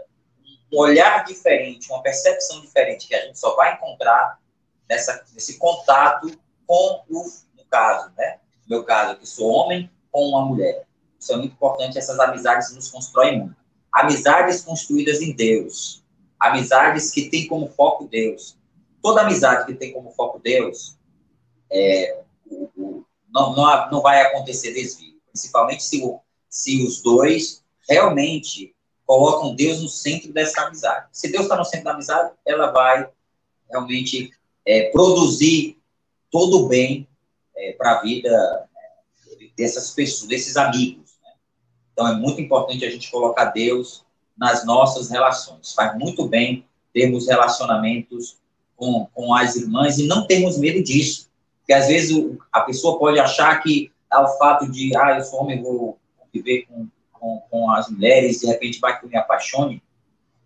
um 0.71 0.79
olhar 0.79 1.23
diferente, 1.25 1.89
uma 1.91 2.01
percepção 2.01 2.61
diferente 2.61 3.07
que 3.07 3.15
a 3.15 3.25
gente 3.25 3.39
só 3.39 3.55
vai 3.55 3.75
encontrar 3.75 4.39
nessa, 4.89 5.23
nesse 5.33 5.57
contato 5.57 6.27
com 6.65 7.03
o, 7.09 7.23
no 7.57 7.65
caso, 7.69 8.11
né? 8.17 8.39
No 8.67 8.77
meu 8.77 8.83
caso, 8.83 9.17
que 9.17 9.27
sou 9.27 9.49
homem 9.49 9.89
com 10.11 10.27
uma 10.29 10.43
mulher. 10.43 10.85
Isso 11.19 11.33
é 11.33 11.37
muito 11.37 11.53
importante, 11.53 11.97
essas 11.97 12.19
amizades 12.19 12.73
nos 12.73 12.89
constroem 12.89 13.39
muito. 13.39 13.55
Amizades 13.91 14.61
construídas 14.61 15.21
em 15.21 15.33
Deus. 15.33 16.03
Amizades 16.39 17.11
que 17.11 17.29
têm 17.29 17.47
como 17.47 17.69
foco 17.69 18.07
Deus. 18.07 18.57
Toda 19.01 19.21
amizade 19.21 19.65
que 19.65 19.75
tem 19.75 19.93
como 19.93 20.11
foco 20.11 20.39
Deus, 20.39 20.97
é, 21.71 22.21
o, 22.45 22.69
o, 22.75 23.05
não, 23.35 23.53
não, 23.53 23.91
não 23.91 24.01
vai 24.01 24.21
acontecer 24.21 24.73
desvio. 24.73 25.19
Principalmente 25.27 25.83
se, 25.83 26.01
se 26.49 26.81
os 26.81 27.01
dois 27.01 27.61
realmente 27.87 28.73
colocam 29.05 29.53
Deus 29.53 29.81
no 29.81 29.89
centro 29.89 30.31
dessa 30.31 30.61
amizade. 30.61 31.07
Se 31.11 31.29
Deus 31.29 31.43
está 31.43 31.57
no 31.57 31.65
centro 31.65 31.83
da 31.83 31.91
amizade, 31.91 32.31
ela 32.45 32.71
vai 32.71 33.09
realmente 33.69 34.31
é, 34.65 34.89
produzir 34.89 35.77
todo 36.31 36.63
o 36.63 36.67
bem 36.69 37.05
é, 37.57 37.73
para 37.73 37.99
a 37.99 38.01
vida 38.01 38.29
é, 38.31 39.47
dessas 39.57 39.91
pessoas, 39.91 40.29
desses 40.29 40.55
amigos. 40.55 41.17
Né? 41.21 41.31
Então, 41.91 42.07
é 42.07 42.15
muito 42.15 42.39
importante 42.39 42.85
a 42.85 42.89
gente 42.89 43.11
colocar 43.11 43.45
Deus 43.45 44.05
nas 44.37 44.65
nossas 44.65 45.09
relações. 45.09 45.73
Faz 45.73 45.97
muito 45.99 46.25
bem 46.25 46.65
termos 46.93 47.27
relacionamentos 47.27 48.37
com, 48.77 49.05
com 49.13 49.33
as 49.33 49.57
irmãs 49.57 49.97
e 49.97 50.07
não 50.07 50.25
termos 50.25 50.57
medo 50.57 50.81
disso. 50.81 51.29
Porque, 51.65 51.73
às 51.73 51.87
vezes, 51.87 52.15
o, 52.15 52.37
a 52.51 52.61
pessoa 52.61 52.99
pode 52.99 53.19
achar 53.19 53.61
que 53.61 53.91
ah, 54.09 54.23
o 54.23 54.37
fato 54.37 54.69
de, 54.71 54.95
ah, 54.95 55.17
eu 55.17 55.23
sou 55.23 55.41
homem, 55.41 55.61
vou 55.61 55.97
viver 56.31 56.65
com 56.67 56.87
com, 57.25 57.41
com 57.49 57.71
as 57.71 57.89
mulheres, 57.89 58.39
de 58.39 58.45
repente 58.45 58.79
vai 58.79 58.99
que 58.99 59.05
eu 59.05 59.09
me 59.09 59.17
apaixone. 59.17 59.81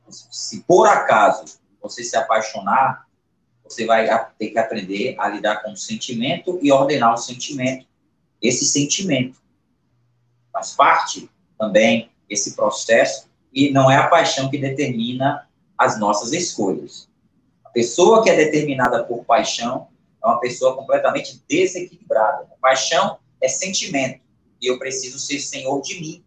Se 0.09 0.61
por 0.61 0.87
acaso 0.87 1.59
você 1.81 2.03
se 2.03 2.15
apaixonar, 2.15 3.05
você 3.63 3.85
vai 3.85 4.07
ter 4.37 4.49
que 4.49 4.57
aprender 4.57 5.15
a 5.19 5.27
lidar 5.27 5.61
com 5.61 5.73
o 5.73 5.77
sentimento 5.77 6.57
e 6.61 6.71
ordenar 6.71 7.13
o 7.13 7.17
sentimento. 7.17 7.85
Esse 8.41 8.65
sentimento 8.65 9.37
faz 10.51 10.71
parte 10.71 11.29
também 11.57 12.09
esse 12.29 12.55
processo 12.55 13.27
e 13.53 13.71
não 13.71 13.91
é 13.91 13.97
a 13.97 14.07
paixão 14.07 14.49
que 14.49 14.57
determina 14.57 15.47
as 15.77 15.99
nossas 15.99 16.31
escolhas. 16.31 17.07
A 17.63 17.69
pessoa 17.69 18.23
que 18.23 18.29
é 18.29 18.35
determinada 18.35 19.03
por 19.03 19.25
paixão 19.25 19.89
é 20.23 20.27
uma 20.27 20.39
pessoa 20.39 20.75
completamente 20.75 21.41
desequilibrada. 21.47 22.47
Paixão 22.61 23.19
é 23.41 23.47
sentimento 23.47 24.21
e 24.61 24.67
eu 24.67 24.77
preciso 24.77 25.17
ser 25.19 25.39
senhor 25.39 25.81
de 25.81 25.99
mim 25.99 26.23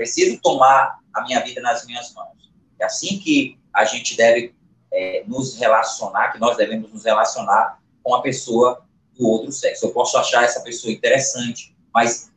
preciso 0.00 0.40
tomar 0.40 0.98
a 1.12 1.22
minha 1.24 1.40
vida 1.40 1.60
nas 1.60 1.84
minhas 1.84 2.14
mãos. 2.14 2.50
É 2.78 2.86
assim 2.86 3.18
que 3.18 3.58
a 3.70 3.84
gente 3.84 4.16
deve 4.16 4.54
é, 4.90 5.22
nos 5.26 5.58
relacionar, 5.58 6.32
que 6.32 6.40
nós 6.40 6.56
devemos 6.56 6.90
nos 6.90 7.04
relacionar 7.04 7.78
com 8.02 8.14
a 8.14 8.22
pessoa 8.22 8.82
do 9.14 9.28
outro 9.28 9.52
sexo. 9.52 9.84
Eu 9.84 9.92
posso 9.92 10.16
achar 10.16 10.42
essa 10.42 10.62
pessoa 10.62 10.90
interessante, 10.90 11.76
mas 11.92 12.32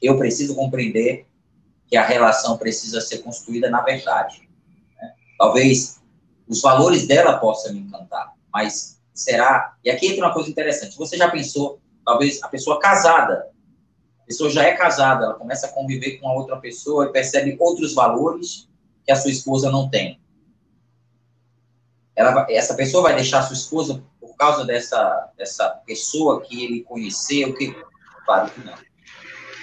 eu 0.00 0.16
preciso 0.16 0.54
compreender 0.54 1.26
que 1.86 1.96
a 1.96 2.06
relação 2.06 2.56
precisa 2.56 3.02
ser 3.02 3.18
construída 3.18 3.68
na 3.68 3.82
verdade. 3.82 4.48
Né? 4.96 5.12
Talvez 5.38 6.00
os 6.48 6.62
valores 6.62 7.06
dela 7.06 7.36
possam 7.36 7.74
me 7.74 7.80
encantar, 7.80 8.32
mas 8.50 8.97
será? 9.20 9.76
E 9.84 9.90
aqui 9.90 10.06
entra 10.06 10.26
uma 10.26 10.34
coisa 10.34 10.50
interessante. 10.50 10.96
Você 10.96 11.16
já 11.16 11.30
pensou, 11.30 11.80
talvez 12.04 12.42
a 12.42 12.48
pessoa 12.48 12.78
casada 12.78 13.48
pessoa 14.28 14.50
já 14.50 14.62
é 14.64 14.76
casada, 14.76 15.24
ela 15.24 15.34
começa 15.34 15.66
a 15.66 15.72
conviver 15.72 16.18
com 16.18 16.28
a 16.28 16.34
outra 16.34 16.58
pessoa 16.58 17.06
e 17.06 17.12
percebe 17.12 17.56
outros 17.58 17.94
valores 17.94 18.68
que 19.02 19.10
a 19.10 19.16
sua 19.16 19.30
esposa 19.30 19.70
não 19.70 19.88
tem. 19.88 20.20
Ela, 22.14 22.46
essa 22.50 22.74
pessoa 22.74 23.04
vai 23.04 23.14
deixar 23.14 23.38
a 23.38 23.42
sua 23.42 23.56
esposa 23.56 24.04
por 24.20 24.36
causa 24.36 24.66
dessa, 24.66 25.32
dessa 25.36 25.70
pessoa 25.86 26.42
que 26.42 26.62
ele 26.62 26.82
conheceu? 26.82 27.54
Que, 27.54 27.74
claro 28.26 28.50
que 28.50 28.60
não. 28.60 28.74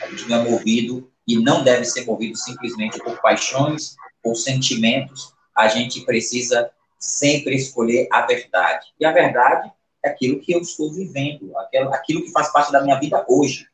A 0.02 0.10
gente 0.10 0.28
não 0.28 0.38
é 0.38 0.50
movido 0.50 1.12
e 1.28 1.38
não 1.38 1.64
deve 1.64 1.86
ser 1.86 2.06
movido 2.06 2.36
simplesmente 2.36 2.98
por 3.04 3.22
paixões 3.22 3.96
ou 4.24 4.34
sentimentos. 4.34 5.32
A 5.56 5.68
gente 5.68 6.02
precisa 6.06 6.72
sempre 7.00 7.56
escolher 7.56 8.08
a 8.12 8.22
verdade. 8.26 8.88
E 9.00 9.06
a 9.06 9.12
verdade 9.12 9.72
é 10.04 10.10
aquilo 10.10 10.40
que 10.40 10.54
eu 10.54 10.62
estou 10.62 10.92
vivendo, 10.92 11.52
aquilo, 11.58 12.24
que 12.24 12.32
faz 12.32 12.52
parte 12.52 12.72
da 12.72 12.82
minha 12.82 13.00
vida 13.00 13.26
hoje 13.28 13.68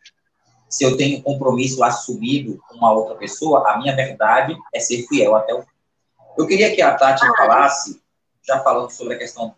se 0.71 0.85
eu 0.85 0.95
tenho 0.95 1.21
compromisso 1.21 1.83
assumido 1.83 2.57
com 2.65 2.77
uma 2.77 2.93
outra 2.93 3.15
pessoa, 3.15 3.69
a 3.69 3.77
minha 3.77 3.93
verdade 3.93 4.57
é 4.73 4.79
ser 4.79 5.05
fiel 5.05 5.35
até 5.35 5.53
o 5.53 5.61
fim. 5.61 5.67
Eu 6.37 6.47
queria 6.47 6.73
que 6.73 6.81
a 6.81 6.95
Tati 6.95 7.25
ah, 7.25 7.33
falasse, 7.35 8.01
já 8.41 8.63
falando 8.63 8.89
sobre 8.89 9.15
a 9.15 9.17
questão 9.17 9.53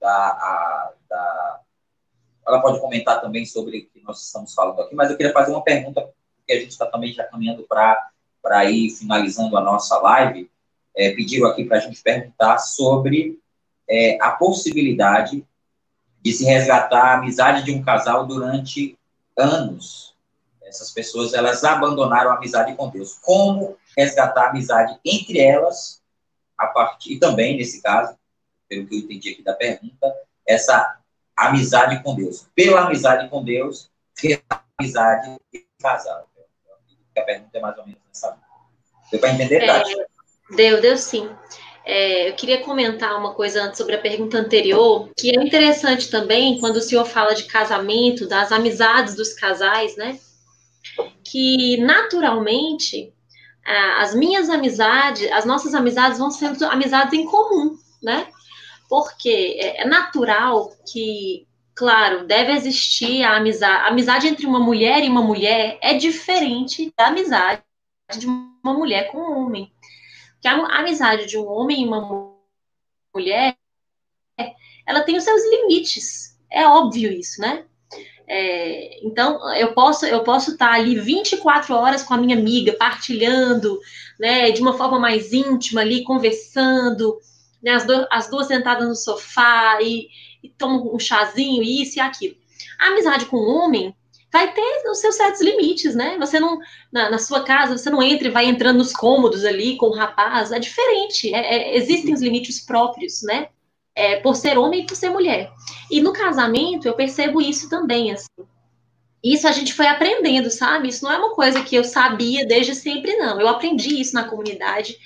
da, 0.00 0.08
a, 0.08 0.92
da, 1.10 1.60
Ela 2.46 2.62
pode 2.62 2.80
comentar 2.80 3.20
também 3.20 3.44
sobre 3.44 3.78
o 3.78 3.90
que 3.90 4.00
nós 4.04 4.24
estamos 4.24 4.54
falando 4.54 4.80
aqui, 4.82 4.94
mas 4.94 5.10
eu 5.10 5.16
queria 5.16 5.32
fazer 5.32 5.50
uma 5.50 5.64
pergunta, 5.64 6.08
porque 6.36 6.52
a 6.52 6.60
gente 6.60 6.70
está 6.70 6.86
também 6.86 7.12
já 7.12 7.24
caminhando 7.24 7.64
para 7.64 8.64
ir 8.66 8.90
finalizando 8.90 9.58
a 9.58 9.60
nossa 9.60 9.98
live. 9.98 10.48
É, 10.96 11.10
pediram 11.10 11.48
aqui 11.48 11.64
para 11.64 11.78
a 11.78 11.80
gente 11.80 12.02
perguntar 12.02 12.58
sobre 12.58 13.38
é, 13.88 14.18
a 14.20 14.30
possibilidade 14.32 15.46
de 16.20 16.32
se 16.32 16.44
resgatar 16.44 17.02
a 17.02 17.14
amizade 17.14 17.64
de 17.64 17.72
um 17.72 17.82
casal 17.82 18.26
durante 18.26 18.96
anos 19.36 20.12
essas 20.72 20.90
pessoas, 20.90 21.34
elas 21.34 21.62
abandonaram 21.64 22.30
a 22.30 22.36
amizade 22.36 22.74
com 22.74 22.88
Deus. 22.88 23.18
Como 23.20 23.76
resgatar 23.96 24.46
a 24.46 24.50
amizade 24.50 24.98
entre 25.04 25.38
elas, 25.38 26.02
a 26.56 26.66
partir, 26.66 27.12
e 27.12 27.18
também, 27.18 27.56
nesse 27.56 27.82
caso, 27.82 28.16
pelo 28.68 28.86
que 28.86 28.94
eu 28.94 28.98
entendi 29.00 29.30
aqui 29.30 29.42
da 29.42 29.54
pergunta, 29.54 30.12
essa 30.46 30.98
amizade 31.36 32.02
com 32.02 32.14
Deus. 32.14 32.46
Pela 32.54 32.86
amizade 32.86 33.28
com 33.28 33.44
Deus, 33.44 33.90
pela 34.20 34.64
amizade 34.78 35.36
de 35.52 35.66
casal. 35.80 36.26
A 37.16 37.20
pergunta 37.20 37.58
é 37.58 37.60
mais 37.60 37.76
ou 37.76 37.86
menos 37.86 38.00
nessa. 38.06 38.38
Deu 39.10 39.20
para 39.20 39.32
entender, 39.34 39.66
Tati? 39.66 40.00
É, 40.00 40.06
deu, 40.56 40.80
deu 40.80 40.96
sim. 40.96 41.28
É, 41.84 42.28
eu 42.28 42.34
queria 42.34 42.62
comentar 42.62 43.18
uma 43.18 43.34
coisa 43.34 43.62
antes 43.62 43.78
sobre 43.78 43.96
a 43.96 44.00
pergunta 44.00 44.38
anterior, 44.38 45.10
que 45.16 45.36
é 45.36 45.42
interessante 45.42 46.08
também 46.10 46.58
quando 46.60 46.76
o 46.76 46.80
senhor 46.80 47.04
fala 47.04 47.34
de 47.34 47.44
casamento, 47.44 48.28
das 48.28 48.52
amizades 48.52 49.16
dos 49.16 49.32
casais, 49.32 49.96
né? 49.96 50.18
que 51.24 51.78
naturalmente 51.78 53.12
as 53.98 54.14
minhas 54.14 54.50
amizades, 54.50 55.30
as 55.30 55.44
nossas 55.44 55.74
amizades 55.74 56.18
vão 56.18 56.30
sendo 56.30 56.64
amizades 56.66 57.14
em 57.14 57.24
comum, 57.24 57.78
né? 58.02 58.26
Porque 58.88 59.56
é, 59.58 59.82
é 59.82 59.86
natural 59.86 60.72
que, 60.92 61.46
claro, 61.74 62.26
deve 62.26 62.52
existir 62.52 63.22
a 63.22 63.36
amizade. 63.36 63.84
A 63.84 63.88
amizade 63.88 64.26
entre 64.26 64.46
uma 64.46 64.58
mulher 64.58 65.04
e 65.04 65.08
uma 65.08 65.22
mulher 65.22 65.78
é 65.80 65.94
diferente 65.94 66.92
da 66.98 67.06
amizade 67.06 67.62
de 68.18 68.26
uma 68.26 68.74
mulher 68.74 69.10
com 69.10 69.18
um 69.18 69.46
homem. 69.46 69.72
Porque 70.42 70.48
a 70.48 70.80
amizade 70.80 71.26
de 71.26 71.38
um 71.38 71.46
homem 71.46 71.82
e 71.82 71.86
uma 71.86 72.34
mulher, 73.14 73.56
ela 74.84 75.02
tem 75.02 75.16
os 75.16 75.22
seus 75.22 75.40
limites. 75.48 76.36
É 76.50 76.66
óbvio 76.66 77.12
isso, 77.12 77.40
né? 77.40 77.64
É, 78.26 79.06
então, 79.06 79.38
eu 79.54 79.72
posso 79.72 80.04
eu 80.04 80.24
posso 80.24 80.52
estar 80.52 80.72
ali 80.72 80.98
24 80.98 81.72
horas 81.76 82.02
com 82.02 82.14
a 82.14 82.16
minha 82.16 82.36
amiga, 82.36 82.72
partilhando, 82.72 83.78
né, 84.18 84.50
de 84.50 84.60
uma 84.60 84.76
forma 84.76 84.98
mais 84.98 85.32
íntima 85.32 85.80
ali, 85.80 86.02
conversando, 86.02 87.20
né, 87.62 87.72
as, 87.72 87.86
do, 87.86 88.06
as 88.10 88.28
duas 88.28 88.48
sentadas 88.48 88.88
no 88.88 88.96
sofá 88.96 89.78
e, 89.80 90.08
e 90.42 90.48
tomam 90.48 90.92
um 90.92 90.98
chazinho, 90.98 91.62
isso 91.62 91.98
e 91.98 92.00
aquilo. 92.00 92.34
A 92.80 92.88
amizade 92.88 93.26
com 93.26 93.36
o 93.36 93.48
homem 93.48 93.94
vai 94.32 94.52
ter 94.52 94.82
os 94.90 94.98
seus 94.98 95.16
certos 95.16 95.42
limites, 95.42 95.94
né? 95.94 96.16
Você 96.18 96.40
não, 96.40 96.58
na, 96.90 97.10
na, 97.10 97.18
sua 97.18 97.44
casa, 97.44 97.76
você 97.76 97.90
não 97.90 98.02
entra 98.02 98.28
e 98.28 98.30
vai 98.30 98.46
entrando 98.46 98.78
nos 98.78 98.92
cômodos 98.92 99.44
ali 99.44 99.76
com 99.76 99.86
o 99.86 99.94
rapaz, 99.94 100.50
é 100.50 100.58
diferente, 100.58 101.34
é, 101.34 101.38
é, 101.38 101.76
existem 101.76 102.14
os 102.14 102.22
limites 102.22 102.64
próprios, 102.64 103.22
né? 103.22 103.48
é, 103.94 104.16
por 104.16 104.34
ser 104.34 104.58
homem 104.58 104.80
e 104.82 104.86
por 104.86 104.96
ser 104.96 105.10
mulher. 105.10 105.50
E 105.90 106.00
no 106.00 106.12
casamento 106.12 106.86
eu 106.86 106.94
percebo 106.94 107.40
isso 107.40 107.68
também, 107.68 108.12
assim. 108.12 108.26
Isso 109.22 109.46
a 109.46 109.52
gente 109.52 109.72
foi 109.72 109.86
aprendendo, 109.86 110.50
sabe? 110.50 110.88
Isso 110.88 111.04
não 111.04 111.12
é 111.12 111.18
uma 111.18 111.34
coisa 111.34 111.62
que 111.62 111.76
eu 111.76 111.84
sabia 111.84 112.44
desde 112.44 112.74
sempre, 112.74 113.16
não. 113.16 113.40
Eu 113.40 113.46
aprendi 113.46 114.00
isso 114.00 114.14
na 114.14 114.24
comunidade. 114.24 114.96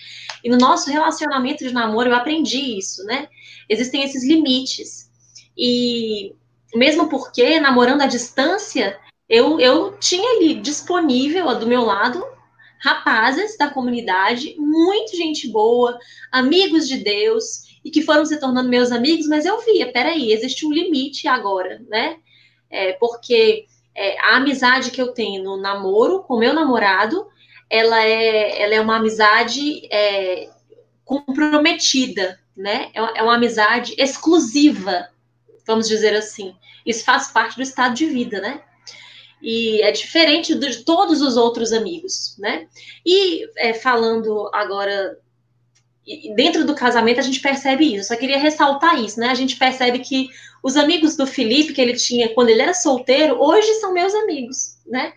E 0.43 0.49
no 0.49 0.57
nosso 0.57 0.91
relacionamento 0.91 1.67
de 1.67 1.75
namoro, 1.75 2.09
eu 2.09 2.15
aprendi 2.15 2.79
isso, 2.79 3.05
né? 3.05 3.29
Existem 3.69 4.03
esses 4.03 4.25
limites. 4.25 5.11
E 5.57 6.35
mesmo 6.75 7.09
porque, 7.11 7.61
namorando 7.61 8.03
à 8.03 8.07
distância, 8.07 8.99
eu, 9.29 9.59
eu 9.59 9.99
tinha 9.99 10.37
ali 10.37 10.55
disponível 10.55 11.59
do 11.59 11.67
meu 11.67 11.83
lado 11.83 12.25
rapazes 12.81 13.57
da 13.57 13.71
comunidade, 13.71 14.55
muito 14.59 15.17
gente 15.17 15.49
boa, 15.49 15.99
amigos 16.31 16.87
de 16.87 16.99
Deus, 16.99 17.67
e 17.85 17.91
que 17.91 18.03
foram 18.03 18.25
se 18.25 18.39
tornando 18.39 18.69
meus 18.69 18.93
amigos, 18.93 19.27
mas 19.27 19.47
eu 19.47 19.61
via, 19.61 19.93
peraí, 19.93 20.33
existe 20.33 20.67
um 20.67 20.73
limite 20.73 21.27
agora, 21.27 21.83
né? 21.89 22.17
É, 22.71 22.93
porque 22.95 23.67
é, 23.95 24.19
a 24.21 24.37
amizade 24.37 24.91
que 24.91 25.01
eu 25.01 25.13
tenho 25.13 25.43
no 25.43 25.57
namoro 25.57 26.23
com 26.23 26.39
meu 26.39 26.53
namorado, 26.53 27.27
ela 27.71 28.03
é, 28.05 28.63
ela 28.63 28.75
é 28.75 28.81
uma 28.81 28.97
amizade 28.97 29.89
é, 29.91 30.49
comprometida, 31.05 32.39
né? 32.57 32.91
É, 32.95 33.19
é 33.19 33.23
uma 33.23 33.37
amizade 33.37 33.95
exclusiva, 33.99 35.09
vamos 35.67 35.89
dizer 35.89 36.15
assim. 36.15 36.55
Isso 36.85 37.05
faz 37.05 37.29
parte 37.29 37.57
do 37.57 37.63
estado 37.63 37.95
de 37.95 38.07
vida, 38.07 38.41
né? 38.41 38.63
E 39.43 39.83
é 39.83 39.93
diferente 39.93 40.55
de 40.55 40.85
todos 40.85 41.21
os 41.21 41.37
outros 41.37 41.73
amigos, 41.73 42.37
né? 42.39 42.67
E 43.05 43.49
é, 43.57 43.75
falando 43.75 44.51
agora 44.53 45.19
dentro 46.37 46.65
do 46.65 46.75
casamento 46.75 47.19
a 47.19 47.23
gente 47.23 47.41
percebe 47.41 47.95
isso. 47.95 48.09
Só 48.09 48.17
queria 48.17 48.39
ressaltar 48.39 49.03
isso, 49.03 49.19
né? 49.19 49.29
A 49.29 49.35
gente 49.35 49.57
percebe 49.57 49.99
que 49.99 50.29
os 50.63 50.77
amigos 50.77 51.17
do 51.17 51.27
Felipe 51.27 51.73
que 51.73 51.81
ele 51.81 51.95
tinha 51.95 52.33
quando 52.33 52.49
ele 52.49 52.63
era 52.63 52.75
solteiro, 52.75 53.41
hoje 53.41 53.75
são 53.75 53.93
meus 53.93 54.15
amigos, 54.15 54.79
né? 54.87 55.13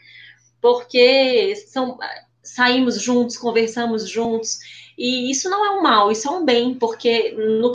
Porque 0.61 1.55
são 1.67 1.97
saímos 2.43 3.01
juntos, 3.01 3.37
conversamos 3.37 4.09
juntos, 4.09 4.59
e 4.97 5.31
isso 5.31 5.49
não 5.49 5.65
é 5.65 5.71
um 5.71 5.81
mal, 5.81 6.11
isso 6.11 6.27
é 6.27 6.31
um 6.31 6.43
bem, 6.43 6.73
porque 6.73 7.31
no 7.31 7.71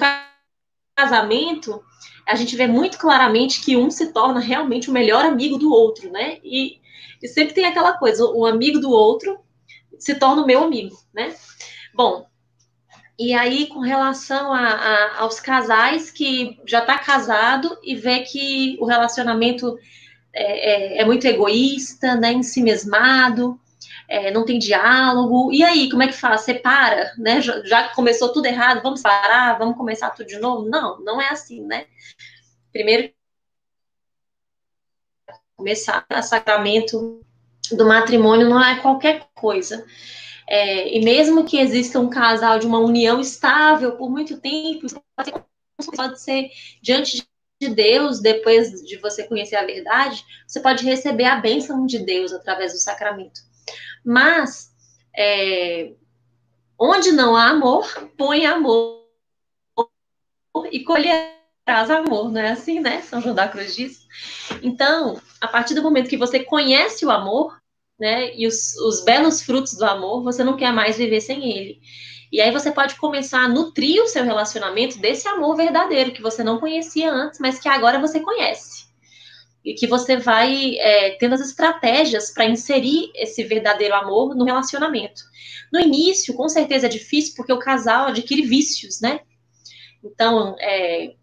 casamento 0.96 1.82
a 2.26 2.35
gente 2.35 2.57
vê 2.57 2.66
muito 2.66 2.99
claramente 2.99 3.61
que 3.61 3.76
um 3.76 3.90
se 3.90 4.12
torna 4.12 4.40
realmente 4.40 4.88
o 4.88 4.93
melhor 4.93 5.25
amigo 5.25 5.59
do 5.59 5.73
outro, 5.73 6.11
né? 6.11 6.38
E, 6.43 6.81
e 7.23 7.28
sempre 7.28 7.54
tem 7.54 7.66
aquela 7.66 7.95
coisa, 7.95 8.25
o 8.25 8.47
amigo 8.47 8.78
do 8.78 8.90
outro 8.90 9.38
se 9.99 10.14
torna 10.14 10.43
o 10.43 10.47
meu 10.47 10.64
amigo, 10.64 10.97
né? 11.12 11.35
Bom, 11.95 12.26
e 13.19 13.33
aí, 13.33 13.66
com 13.69 13.78
relação 13.78 14.52
a, 14.52 14.66
a, 14.66 15.21
aos 15.21 15.38
casais 15.38 16.11
que 16.11 16.59
já 16.66 16.81
está 16.81 16.99
casado 16.99 17.78
e 17.83 17.95
vê 17.95 18.21
que 18.21 18.76
o 18.81 18.87
relacionamento 18.87 19.78
é, 20.33 20.99
é, 20.99 21.02
é 21.02 21.04
muito 21.04 21.25
egoísta, 21.26 22.16
né, 22.16 22.33
ensimesmado, 22.33 23.59
é, 24.14 24.30
não 24.30 24.44
tem 24.44 24.61
diálogo, 24.61 25.52
e 25.52 25.64
aí, 25.64 25.90
como 25.90 26.04
é 26.04 26.06
que 26.06 26.12
faz? 26.12 26.42
Separa, 26.42 27.12
né? 27.18 27.40
Já, 27.40 27.61
já 27.64 27.88
começou 27.88 28.33
tudo 28.33 28.47
errado, 28.47 28.80
vamos 28.80 29.02
parar, 29.02 29.59
vamos 29.59 29.76
começar 29.76 30.11
tudo 30.11 30.28
de 30.28 30.38
novo? 30.38 30.68
Não, 30.68 31.00
não 31.00 31.21
é 31.21 31.30
assim, 31.30 31.61
né? 31.66 31.87
Primeiro, 32.73 33.12
começar 35.56 36.06
o 36.09 36.23
sacramento 36.23 37.25
do 37.73 37.87
matrimônio 37.87 38.49
não 38.49 38.62
é 38.62 38.80
qualquer 38.80 39.26
coisa. 39.35 39.85
É, 40.47 40.97
e 40.97 41.04
mesmo 41.04 41.44
que 41.44 41.59
exista 41.59 41.99
um 41.99 42.09
casal 42.09 42.61
de 42.61 42.66
uma 42.66 42.78
união 42.78 43.21
estável 43.21 43.97
por 43.97 44.09
muito 44.09 44.40
tempo, 44.40 44.87
pode 45.97 46.21
ser 46.21 46.50
diante 46.80 47.26
de 47.61 47.68
Deus, 47.68 48.21
depois 48.21 48.71
de 48.85 48.97
você 48.99 49.25
conhecer 49.25 49.56
a 49.56 49.66
verdade, 49.66 50.25
você 50.47 50.61
pode 50.61 50.85
receber 50.85 51.25
a 51.25 51.37
bênção 51.37 51.85
de 51.85 51.99
Deus 51.99 52.33
através 52.33 52.73
do 52.73 52.78
sacramento. 52.78 53.40
Mas, 54.04 54.70
é, 55.16 55.92
onde 56.78 57.12
não 57.12 57.37
há 57.37 57.49
amor, 57.49 57.87
põe 58.16 58.44
amor 58.46 59.04
e 60.70 60.84
colherás 60.84 61.90
amor, 61.90 62.30
não 62.30 62.40
é 62.40 62.50
assim, 62.50 62.80
né? 62.80 63.00
São 63.02 63.20
João 63.20 63.34
da 63.34 63.49
Cruz 63.49 63.75
diz. 63.75 64.06
Então, 64.62 65.20
a 65.40 65.49
partir 65.49 65.75
do 65.75 65.82
momento 65.82 66.08
que 66.08 66.16
você 66.16 66.40
conhece 66.40 67.04
o 67.04 67.11
amor, 67.11 67.58
né, 67.98 68.35
e 68.37 68.46
os, 68.46 68.76
os 68.79 69.05
belos 69.05 69.42
frutos 69.42 69.74
do 69.74 69.85
amor, 69.85 70.22
você 70.22 70.42
não 70.42 70.57
quer 70.57 70.72
mais 70.72 70.96
viver 70.96 71.20
sem 71.20 71.50
ele. 71.57 71.81
E 72.33 72.40
aí 72.40 72.50
você 72.50 72.72
pode 72.72 72.96
começar 72.96 73.44
a 73.44 73.48
nutrir 73.48 74.02
o 74.02 74.09
seu 74.09 74.24
relacionamento 74.24 74.98
desse 74.98 75.29
amor 75.29 75.57
verdadeiro 75.57 76.12
que 76.12 76.20
você 76.20 76.42
não 76.42 76.59
conhecia 76.59 77.11
antes, 77.11 77.38
mas 77.38 77.61
que 77.61 77.68
agora 77.68 78.00
você 78.00 78.20
conhece. 78.20 78.84
E 79.64 79.74
que 79.74 79.87
você 79.87 80.16
vai 80.16 80.77
é, 80.77 81.12
tendo 81.12 81.35
as 81.35 81.40
estratégias 81.40 82.31
para 82.31 82.44
inserir 82.44 83.11
esse 83.14 83.42
verdadeiro 83.44 83.94
amor 83.94 84.35
no 84.35 84.44
relacionamento. 84.44 85.22
No 85.72 85.81
início, 85.81 86.35
com 86.35 86.48
certeza 86.48 86.87
é 86.87 86.88
difícil, 86.88 87.35
porque 87.35 87.53
o 87.53 87.59
casal 87.59 88.09
adquire 88.09 88.42
vícios, 88.42 89.00
né? 89.00 89.20
Então, 90.05 90.55
é, 90.61 91.14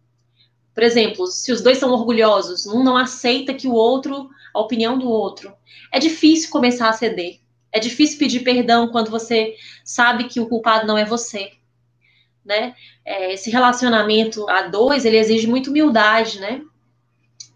por 0.73 0.83
exemplo, 0.83 1.27
se 1.27 1.51
os 1.51 1.61
dois 1.61 1.77
são 1.77 1.91
orgulhosos, 1.91 2.65
um 2.65 2.83
não 2.83 2.97
aceita 2.97 3.53
que 3.53 3.67
o 3.67 3.73
outro, 3.73 4.29
a 4.53 4.59
opinião 4.59 4.97
do 4.97 5.09
outro, 5.09 5.53
é 5.91 5.99
difícil 5.99 6.49
começar 6.49 6.89
a 6.89 6.93
ceder. 6.93 7.39
É 7.71 7.79
difícil 7.79 8.17
pedir 8.17 8.41
perdão 8.41 8.89
quando 8.89 9.11
você 9.11 9.55
sabe 9.83 10.25
que 10.25 10.39
o 10.39 10.47
culpado 10.47 10.87
não 10.87 10.97
é 10.97 11.05
você, 11.05 11.51
né? 12.43 12.75
É, 13.05 13.33
esse 13.33 13.49
relacionamento 13.49 14.49
a 14.49 14.63
dois, 14.63 15.05
ele 15.05 15.17
exige 15.17 15.47
muita 15.47 15.69
humildade, 15.69 16.39
né? 16.39 16.61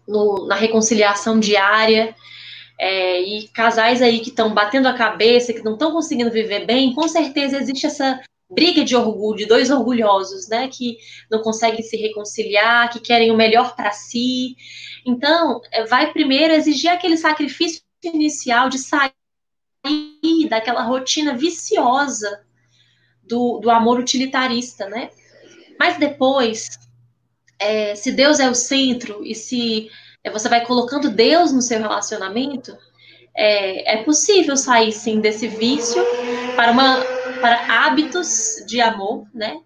No, 0.06 0.46
na 0.46 0.54
reconciliação 0.54 1.38
diária. 1.38 2.14
É, 2.78 3.22
e 3.22 3.48
casais 3.48 4.02
aí 4.02 4.20
que 4.20 4.28
estão 4.28 4.52
batendo 4.52 4.86
a 4.86 4.92
cabeça, 4.92 5.52
que 5.52 5.64
não 5.64 5.72
estão 5.72 5.92
conseguindo 5.92 6.30
viver 6.30 6.66
bem, 6.66 6.94
com 6.94 7.08
certeza 7.08 7.56
existe 7.56 7.86
essa 7.86 8.20
briga 8.50 8.84
de 8.84 8.94
orgulho, 8.94 9.38
de 9.38 9.46
dois 9.46 9.70
orgulhosos, 9.70 10.48
né, 10.48 10.68
que 10.68 10.98
não 11.30 11.42
conseguem 11.42 11.82
se 11.82 11.96
reconciliar, 11.96 12.90
que 12.90 13.00
querem 13.00 13.30
o 13.30 13.36
melhor 13.36 13.74
para 13.74 13.90
si. 13.90 14.56
Então, 15.04 15.60
é, 15.72 15.84
vai 15.84 16.12
primeiro 16.12 16.54
exigir 16.54 16.90
aquele 16.90 17.16
sacrifício 17.16 17.82
inicial 18.04 18.68
de 18.68 18.78
sair 18.78 19.12
daquela 20.48 20.82
rotina 20.82 21.34
viciosa 21.34 22.44
do, 23.22 23.58
do 23.58 23.70
amor 23.70 23.98
utilitarista, 23.98 24.88
né? 24.88 25.10
Mas 25.78 25.98
depois, 25.98 26.68
é, 27.58 27.94
se 27.94 28.12
Deus 28.12 28.40
é 28.40 28.48
o 28.48 28.54
centro 28.54 29.24
e 29.24 29.34
se 29.34 29.90
é, 30.22 30.30
você 30.30 30.48
vai 30.48 30.64
colocando 30.64 31.10
Deus 31.10 31.52
no 31.52 31.62
seu 31.62 31.78
relacionamento, 31.78 32.76
é, 33.34 33.94
é 33.94 34.02
possível 34.02 34.56
sair 34.56 34.92
sim 34.92 35.20
desse 35.20 35.46
vício 35.46 36.02
para 36.54 36.72
uma 36.72 37.16
para 37.40 37.84
hábitos 37.84 38.64
de 38.66 38.80
amor, 38.80 39.26
né? 39.34 39.60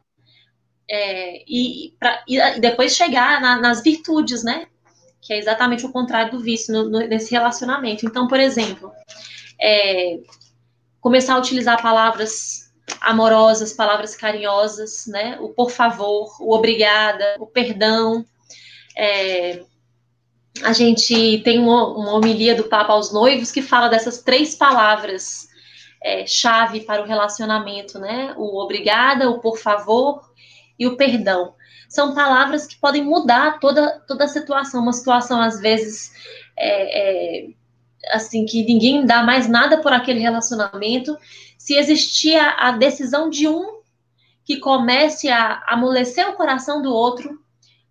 É, 0.90 1.44
e, 1.48 1.94
pra, 2.00 2.24
e, 2.26 2.58
depois 2.58 2.96
chegar 2.96 3.40
na, 3.40 3.60
nas 3.60 3.80
virtudes, 3.82 4.42
né? 4.42 4.66
Que 5.20 5.32
é 5.32 5.38
exatamente 5.38 5.86
o 5.86 5.92
contrário 5.92 6.32
do 6.32 6.40
vício 6.40 6.74
no, 6.74 6.90
no, 6.90 6.98
nesse 7.06 7.30
relacionamento. 7.30 8.04
Então, 8.04 8.26
por 8.26 8.40
exemplo, 8.40 8.90
é, 9.60 10.18
começar 11.00 11.34
a 11.34 11.38
utilizar 11.38 11.80
palavras 11.80 12.69
amorosas, 13.00 13.72
palavras 13.72 14.16
carinhosas, 14.16 15.06
né? 15.06 15.38
O 15.40 15.50
por 15.50 15.70
favor, 15.70 16.36
o 16.40 16.54
obrigada, 16.54 17.36
o 17.38 17.46
perdão. 17.46 18.24
É, 18.96 19.62
a 20.62 20.72
gente 20.72 21.40
tem 21.44 21.58
uma, 21.58 21.86
uma 21.88 22.12
homilia 22.12 22.54
do 22.54 22.64
Papa 22.64 22.92
aos 22.92 23.12
noivos 23.12 23.52
que 23.52 23.62
fala 23.62 23.88
dessas 23.88 24.22
três 24.22 24.54
palavras 24.54 25.48
é, 26.02 26.26
chave 26.26 26.80
para 26.80 27.02
o 27.02 27.06
relacionamento, 27.06 27.98
né? 27.98 28.34
O 28.36 28.62
obrigada, 28.62 29.30
o 29.30 29.40
por 29.40 29.58
favor 29.58 30.30
e 30.78 30.86
o 30.86 30.96
perdão. 30.96 31.54
São 31.88 32.14
palavras 32.14 32.66
que 32.66 32.76
podem 32.76 33.02
mudar 33.02 33.58
toda, 33.58 34.00
toda 34.06 34.24
a 34.24 34.28
situação. 34.28 34.82
Uma 34.82 34.92
situação, 34.92 35.40
às 35.40 35.60
vezes, 35.60 36.12
é, 36.56 37.46
é, 37.46 37.50
assim, 38.08 38.46
que 38.46 38.64
ninguém 38.64 39.04
dá 39.04 39.22
mais 39.22 39.48
nada 39.48 39.80
por 39.80 39.92
aquele 39.92 40.20
relacionamento. 40.20 41.16
Se 41.58 41.74
existir 41.74 42.36
a, 42.36 42.68
a 42.68 42.72
decisão 42.72 43.28
de 43.28 43.46
um 43.48 43.80
que 44.44 44.58
comece 44.58 45.28
a 45.28 45.62
amolecer 45.68 46.28
o 46.28 46.34
coração 46.34 46.82
do 46.82 46.92
outro, 46.92 47.40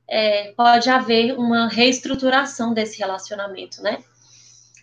é, 0.07 0.51
pode 0.57 0.89
haver 0.89 1.37
uma 1.37 1.67
reestruturação 1.67 2.73
desse 2.73 2.97
relacionamento, 2.97 3.81
né? 3.81 4.03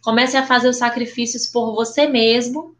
Comece 0.02 0.36
a 0.36 0.46
fazer 0.46 0.68
os 0.68 0.76
sacrifícios 0.76 1.46
por 1.48 1.74
você 1.74 2.06
mesmo, 2.06 2.76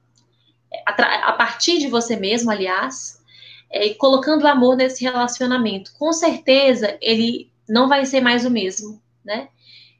a, 0.87 1.32
partir 1.32 1.78
de 1.78 1.88
você 1.88 2.16
mesmo, 2.16 2.50
aliás, 2.50 3.20
é, 3.68 3.90
colocando 3.94 4.46
amor 4.46 4.76
nesse 4.76 5.02
relacionamento. 5.02 5.92
Com 5.98 6.12
certeza, 6.12 6.96
ele 7.00 7.50
não 7.68 7.88
vai 7.88 8.06
ser 8.06 8.20
mais 8.20 8.44
o 8.44 8.50
mesmo, 8.50 9.02
né? 9.24 9.48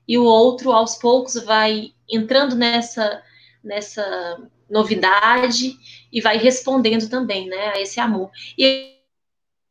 E 0.07 0.17
o 0.17 0.25
outro, 0.25 0.71
aos 0.71 0.95
poucos, 0.95 1.35
vai 1.35 1.93
entrando 2.11 2.55
nessa, 2.55 3.23
nessa 3.63 4.39
novidade 4.69 5.77
e 6.13 6.21
vai 6.21 6.37
respondendo 6.37 7.09
também, 7.09 7.49
né, 7.49 7.73
a 7.75 7.81
esse 7.81 8.01
amor. 8.01 8.31
E 8.59 8.97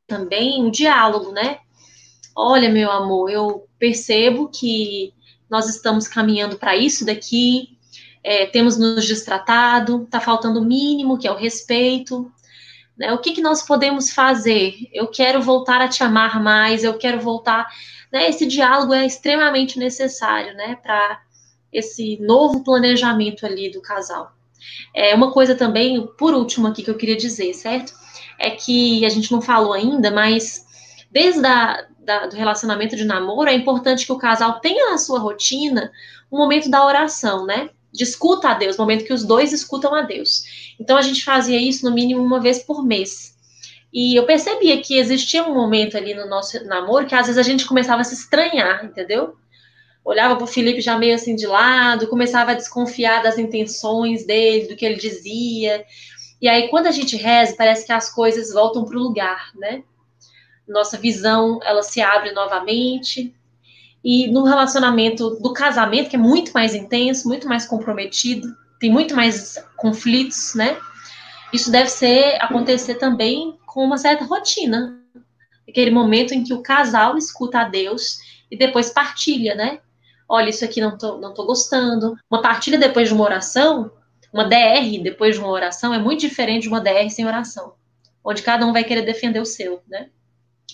também 0.08 0.64
o 0.64 0.72
diálogo, 0.72 1.32
né? 1.32 1.60
Olha, 2.36 2.70
meu 2.70 2.92
amor, 2.92 3.30
eu 3.30 3.68
percebo 3.80 4.50
que 4.50 5.14
nós 5.50 5.70
estamos 5.70 6.08
caminhando 6.08 6.58
para 6.58 6.76
isso 6.76 7.06
daqui, 7.06 7.76
é, 8.24 8.46
temos 8.48 8.78
nos 8.78 9.08
destratado, 9.08 10.04
está 10.04 10.20
faltando 10.20 10.60
o 10.60 10.66
mínimo, 10.66 11.18
que 11.18 11.28
é 11.28 11.32
o 11.32 11.38
respeito. 11.38 12.32
Né? 12.98 13.14
O 13.14 13.20
que, 13.20 13.34
que 13.34 13.42
nós 13.42 13.62
podemos 13.62 14.12
fazer? 14.12 14.76
Eu 14.92 15.08
quero 15.08 15.42
voltar 15.42 15.80
a 15.80 15.88
te 15.88 16.04
amar 16.04 16.42
mais, 16.42 16.84
eu 16.84 16.98
quero 16.98 17.20
voltar. 17.20 17.68
Né? 18.12 18.30
Esse 18.30 18.48
diálogo 18.48 18.94
é 18.94 19.06
extremamente 19.06 19.78
necessário 19.78 20.56
né? 20.56 20.76
para 20.82 21.22
esse 21.76 22.18
novo 22.22 22.64
planejamento 22.64 23.46
ali 23.46 23.70
do 23.70 23.82
casal. 23.82 24.32
É 24.94 25.14
uma 25.14 25.32
coisa 25.32 25.54
também, 25.54 26.08
por 26.18 26.34
último 26.34 26.68
aqui 26.68 26.82
que 26.82 26.90
eu 26.90 26.98
queria 26.98 27.18
dizer, 27.18 27.54
certo? 27.54 27.94
É 28.40 28.50
que 28.50 29.06
a 29.06 29.10
gente 29.10 29.32
não 29.32 29.42
falou 29.42 29.74
ainda, 29.74 30.10
mas 30.10 30.66
desde 31.12 31.46
a, 31.46 31.86
da, 32.00 32.28
do 32.28 32.36
relacionamento 32.36 32.96
de 32.96 33.04
namoro, 33.04 33.50
é 33.50 33.54
importante 33.54 34.06
que 34.06 34.12
o 34.12 34.18
casal 34.18 34.60
tenha 34.60 34.92
na 34.92 34.98
sua 34.98 35.20
rotina 35.20 35.92
o 36.32 36.38
um 36.38 36.40
momento 36.40 36.70
da 36.70 36.86
oração, 36.86 37.46
né? 37.46 37.70
De 37.92 38.04
escuta 38.04 38.50
a 38.50 38.54
Deus, 38.54 38.78
momento 38.78 39.06
que 39.06 39.14
os 39.14 39.24
dois 39.24 39.52
escutam 39.52 39.94
a 39.94 40.02
Deus. 40.02 40.76
Então 40.80 40.98
a 40.98 41.02
gente 41.02 41.24
fazia 41.24 41.60
isso 41.60 41.86
no 41.86 41.94
mínimo 41.94 42.24
uma 42.24 42.40
vez 42.40 42.60
por 42.64 42.84
mês. 42.84 43.36
E 43.94 44.16
eu 44.16 44.26
percebia 44.26 44.82
que 44.82 44.98
existia 44.98 45.44
um 45.44 45.54
momento 45.54 45.96
ali 45.96 46.14
no 46.14 46.28
nosso 46.28 46.62
namoro 46.66 47.06
que 47.06 47.16
às 47.16 47.28
vezes 47.28 47.38
a 47.38 47.44
gente 47.50 47.66
começava 47.66 48.02
a 48.02 48.04
se 48.04 48.14
estranhar, 48.14 48.84
entendeu? 48.84 49.36
Olhava 50.06 50.36
para 50.36 50.44
o 50.44 50.48
Felipe 50.48 50.82
já 50.82 51.00
meio 51.00 51.16
assim 51.16 51.36
de 51.36 51.48
lado, 51.48 52.08
começava 52.08 52.52
a 52.52 52.56
desconfiar 52.56 53.24
das 53.24 53.40
intenções 53.40 54.24
dele, 54.24 54.68
do 54.68 54.76
que 54.76 54.86
ele 54.86 54.98
dizia. 54.98 55.84
E 56.40 56.48
aí, 56.48 56.68
quando 56.70 56.86
a 56.86 56.92
gente 56.92 57.18
reza, 57.18 57.56
parece 57.58 57.88
que 57.88 57.92
as 57.92 58.14
coisas 58.14 58.54
voltam 58.54 58.86
para 58.86 58.96
o 58.96 59.02
lugar, 59.02 59.50
né? 59.56 59.82
Nossa 60.68 60.96
visão, 60.96 61.60
ela 61.64 61.82
se 61.82 62.02
abre 62.02 62.32
novamente. 62.34 63.34
E 64.04 64.28
no 64.28 64.44
relacionamento 64.44 65.32
do 65.42 65.52
casamento, 65.52 66.12
que 66.12 66.16
é 66.16 66.20
muito 66.20 66.52
mais 66.52 66.76
intenso, 66.76 67.28
muito 67.28 67.48
mais 67.48 67.66
comprometido, 67.66 68.48
tem 68.80 68.92
muito 68.92 69.16
mais 69.16 69.58
conflitos, 69.76 70.54
né? 70.54 70.78
Isso 71.52 71.72
deve 71.72 71.90
ser 71.90 72.38
acontecer 72.40 72.96
também 72.96 73.58
com 73.66 73.84
uma 73.84 73.98
certa 73.98 74.24
rotina. 74.24 75.00
Aquele 75.68 75.90
momento 75.90 76.32
em 76.32 76.44
que 76.44 76.54
o 76.54 76.62
casal 76.62 77.18
escuta 77.18 77.62
a 77.62 77.64
Deus 77.64 78.20
e 78.52 78.56
depois 78.56 78.92
partilha, 78.92 79.56
né? 79.56 79.80
Olha, 80.28 80.50
isso 80.50 80.66
aqui 80.66 80.82
não 80.82 80.98
tô, 80.98 81.18
não 81.18 81.34
tô 81.34 81.46
gostando. 81.46 82.16
Uma 82.30 82.42
partilha 82.42 82.78
depois 82.78 83.08
de 83.08 83.14
uma 83.14 83.24
oração 83.24 83.92
uma 84.36 84.44
DR 84.44 85.02
depois 85.02 85.36
de 85.36 85.42
uma 85.42 85.50
oração 85.50 85.94
é 85.94 85.98
muito 85.98 86.20
diferente 86.20 86.64
de 86.64 86.68
uma 86.68 86.82
DR 86.82 87.10
sem 87.10 87.26
oração, 87.26 87.72
onde 88.22 88.42
cada 88.42 88.66
um 88.66 88.74
vai 88.74 88.84
querer 88.84 89.04
defender 89.04 89.40
o 89.40 89.46
seu, 89.46 89.80
né? 89.88 90.10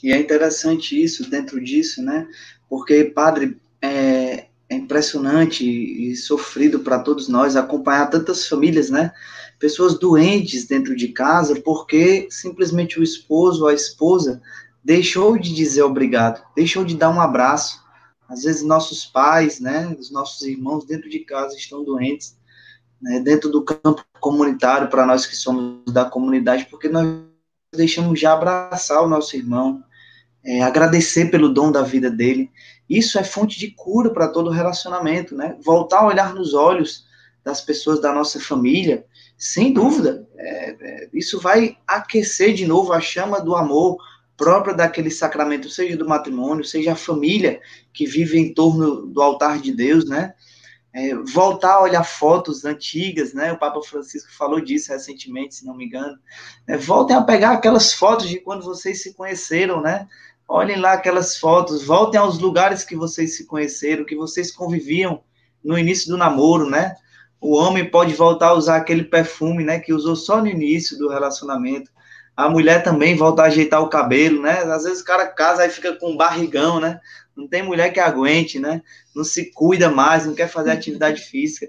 E 0.01 0.11
é 0.11 0.19
interessante 0.19 0.99
isso, 0.99 1.29
dentro 1.29 1.63
disso, 1.63 2.01
né? 2.01 2.27
Porque, 2.67 3.03
padre, 3.03 3.55
é, 3.79 4.47
é 4.67 4.75
impressionante 4.75 5.63
e 5.63 6.15
sofrido 6.15 6.79
para 6.79 6.97
todos 6.97 7.27
nós 7.27 7.55
acompanhar 7.55 8.09
tantas 8.09 8.47
famílias, 8.47 8.89
né? 8.89 9.11
Pessoas 9.59 9.99
doentes 9.99 10.65
dentro 10.65 10.95
de 10.95 11.09
casa, 11.09 11.61
porque 11.61 12.27
simplesmente 12.31 12.99
o 12.99 13.03
esposo 13.03 13.61
ou 13.61 13.69
a 13.69 13.75
esposa 13.75 14.41
deixou 14.83 15.37
de 15.37 15.53
dizer 15.53 15.83
obrigado, 15.83 16.43
deixou 16.55 16.83
de 16.83 16.95
dar 16.95 17.11
um 17.11 17.21
abraço. 17.21 17.80
Às 18.31 18.43
vezes 18.43 18.63
nossos 18.63 19.05
pais, 19.05 19.59
né, 19.59 19.93
os 19.99 20.09
nossos 20.09 20.41
irmãos 20.43 20.85
dentro 20.85 21.09
de 21.09 21.19
casa 21.19 21.55
estão 21.55 21.83
doentes 21.83 22.39
né, 23.01 23.19
dentro 23.19 23.49
do 23.49 23.63
campo 23.63 24.05
comunitário, 24.19 24.87
para 24.87 25.05
nós 25.05 25.25
que 25.25 25.35
somos 25.35 25.91
da 25.91 26.05
comunidade, 26.05 26.67
porque 26.69 26.87
nós 26.87 27.05
deixamos 27.75 28.19
de 28.19 28.25
abraçar 28.25 29.01
o 29.01 29.07
nosso 29.07 29.35
irmão, 29.35 29.83
é, 30.43 30.61
agradecer 30.61 31.31
pelo 31.31 31.49
dom 31.49 31.71
da 31.71 31.81
vida 31.81 32.09
dele. 32.09 32.49
Isso 32.89 33.17
é 33.17 33.23
fonte 33.23 33.59
de 33.59 33.71
cura 33.71 34.11
para 34.11 34.27
todo 34.27 34.49
relacionamento, 34.49 35.35
né? 35.35 35.57
Voltar 35.63 35.99
a 35.99 36.07
olhar 36.07 36.33
nos 36.33 36.53
olhos 36.53 37.05
das 37.43 37.61
pessoas 37.61 37.99
da 37.99 38.13
nossa 38.13 38.39
família, 38.39 39.05
sem 39.37 39.73
dúvida, 39.73 40.27
é, 40.37 40.69
é, 40.79 41.09
isso 41.11 41.39
vai 41.39 41.77
aquecer 41.87 42.53
de 42.53 42.67
novo 42.67 42.93
a 42.93 43.01
chama 43.01 43.41
do 43.41 43.55
amor 43.55 43.97
própria 44.43 44.73
daquele 44.73 45.11
sacramento, 45.11 45.69
seja 45.69 45.95
do 45.95 46.07
matrimônio, 46.07 46.65
seja 46.65 46.93
a 46.93 46.95
família 46.95 47.61
que 47.93 48.05
vive 48.05 48.39
em 48.39 48.53
torno 48.53 49.05
do 49.05 49.21
altar 49.21 49.59
de 49.59 49.71
Deus, 49.71 50.05
né? 50.05 50.33
é, 50.93 51.15
voltar 51.15 51.75
a 51.75 51.81
olhar 51.81 52.03
fotos 52.03 52.65
antigas, 52.65 53.33
né? 53.33 53.53
O 53.53 53.57
Papa 53.57 53.81
Francisco 53.81 54.31
falou 54.37 54.59
disso 54.59 54.91
recentemente, 54.91 55.55
se 55.55 55.65
não 55.65 55.75
me 55.75 55.85
engano. 55.85 56.17
É, 56.67 56.77
voltem 56.77 57.15
a 57.15 57.21
pegar 57.21 57.51
aquelas 57.51 57.93
fotos 57.93 58.27
de 58.27 58.39
quando 58.39 58.63
vocês 58.63 59.01
se 59.01 59.13
conheceram, 59.13 59.81
né? 59.81 60.07
Olhem 60.47 60.77
lá 60.77 60.93
aquelas 60.93 61.37
fotos, 61.37 61.83
voltem 61.83 62.19
aos 62.19 62.39
lugares 62.39 62.83
que 62.83 62.95
vocês 62.95 63.37
se 63.37 63.45
conheceram, 63.45 64.03
que 64.03 64.15
vocês 64.15 64.51
conviviam 64.51 65.23
no 65.63 65.77
início 65.77 66.09
do 66.09 66.17
namoro, 66.17 66.69
né? 66.69 66.95
O 67.39 67.55
homem 67.55 67.89
pode 67.89 68.13
voltar 68.13 68.49
a 68.49 68.53
usar 68.53 68.75
aquele 68.75 69.05
perfume, 69.05 69.63
né? 69.63 69.79
Que 69.79 69.93
usou 69.93 70.15
só 70.15 70.41
no 70.41 70.47
início 70.47 70.97
do 70.97 71.07
relacionamento. 71.07 71.89
A 72.35 72.49
mulher 72.49 72.83
também 72.83 73.15
volta 73.15 73.43
a 73.43 73.45
ajeitar 73.45 73.81
o 73.81 73.89
cabelo, 73.89 74.41
né? 74.41 74.61
Às 74.63 74.83
vezes 74.83 75.01
o 75.01 75.05
cara 75.05 75.27
casa 75.27 75.65
e 75.65 75.69
fica 75.69 75.95
com 75.95 76.11
um 76.11 76.17
barrigão, 76.17 76.79
né? 76.79 76.99
Não 77.35 77.47
tem 77.47 77.63
mulher 77.63 77.91
que 77.91 77.99
aguente, 77.99 78.59
né? 78.59 78.81
Não 79.15 79.23
se 79.23 79.51
cuida 79.51 79.89
mais, 79.89 80.25
não 80.25 80.33
quer 80.33 80.47
fazer 80.47 80.71
atividade 80.71 81.21
física. 81.21 81.67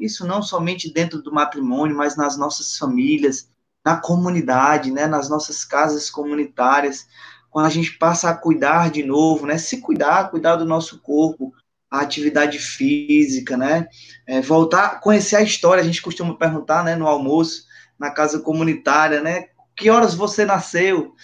Isso 0.00 0.26
não 0.26 0.42
somente 0.42 0.92
dentro 0.92 1.22
do 1.22 1.32
matrimônio, 1.32 1.96
mas 1.96 2.16
nas 2.16 2.36
nossas 2.36 2.76
famílias, 2.76 3.48
na 3.84 3.96
comunidade, 3.96 4.90
né? 4.90 5.06
Nas 5.06 5.28
nossas 5.28 5.64
casas 5.64 6.08
comunitárias. 6.08 7.06
Quando 7.50 7.66
a 7.66 7.70
gente 7.70 7.98
passa 7.98 8.30
a 8.30 8.34
cuidar 8.34 8.90
de 8.90 9.02
novo, 9.02 9.46
né? 9.46 9.58
Se 9.58 9.80
cuidar, 9.80 10.30
cuidar 10.30 10.56
do 10.56 10.64
nosso 10.64 11.00
corpo, 11.00 11.52
a 11.90 12.00
atividade 12.00 12.58
física, 12.58 13.56
né? 13.56 13.88
É, 14.26 14.40
voltar 14.40 14.86
a 14.86 15.00
conhecer 15.00 15.36
a 15.36 15.42
história. 15.42 15.82
A 15.82 15.86
gente 15.86 16.02
costuma 16.02 16.36
perguntar, 16.36 16.84
né? 16.84 16.94
No 16.94 17.06
almoço, 17.06 17.64
na 17.98 18.10
casa 18.10 18.40
comunitária, 18.40 19.20
né? 19.20 19.46
Que 19.76 19.90
horas 19.90 20.14
você 20.14 20.44
nasceu? 20.44 21.14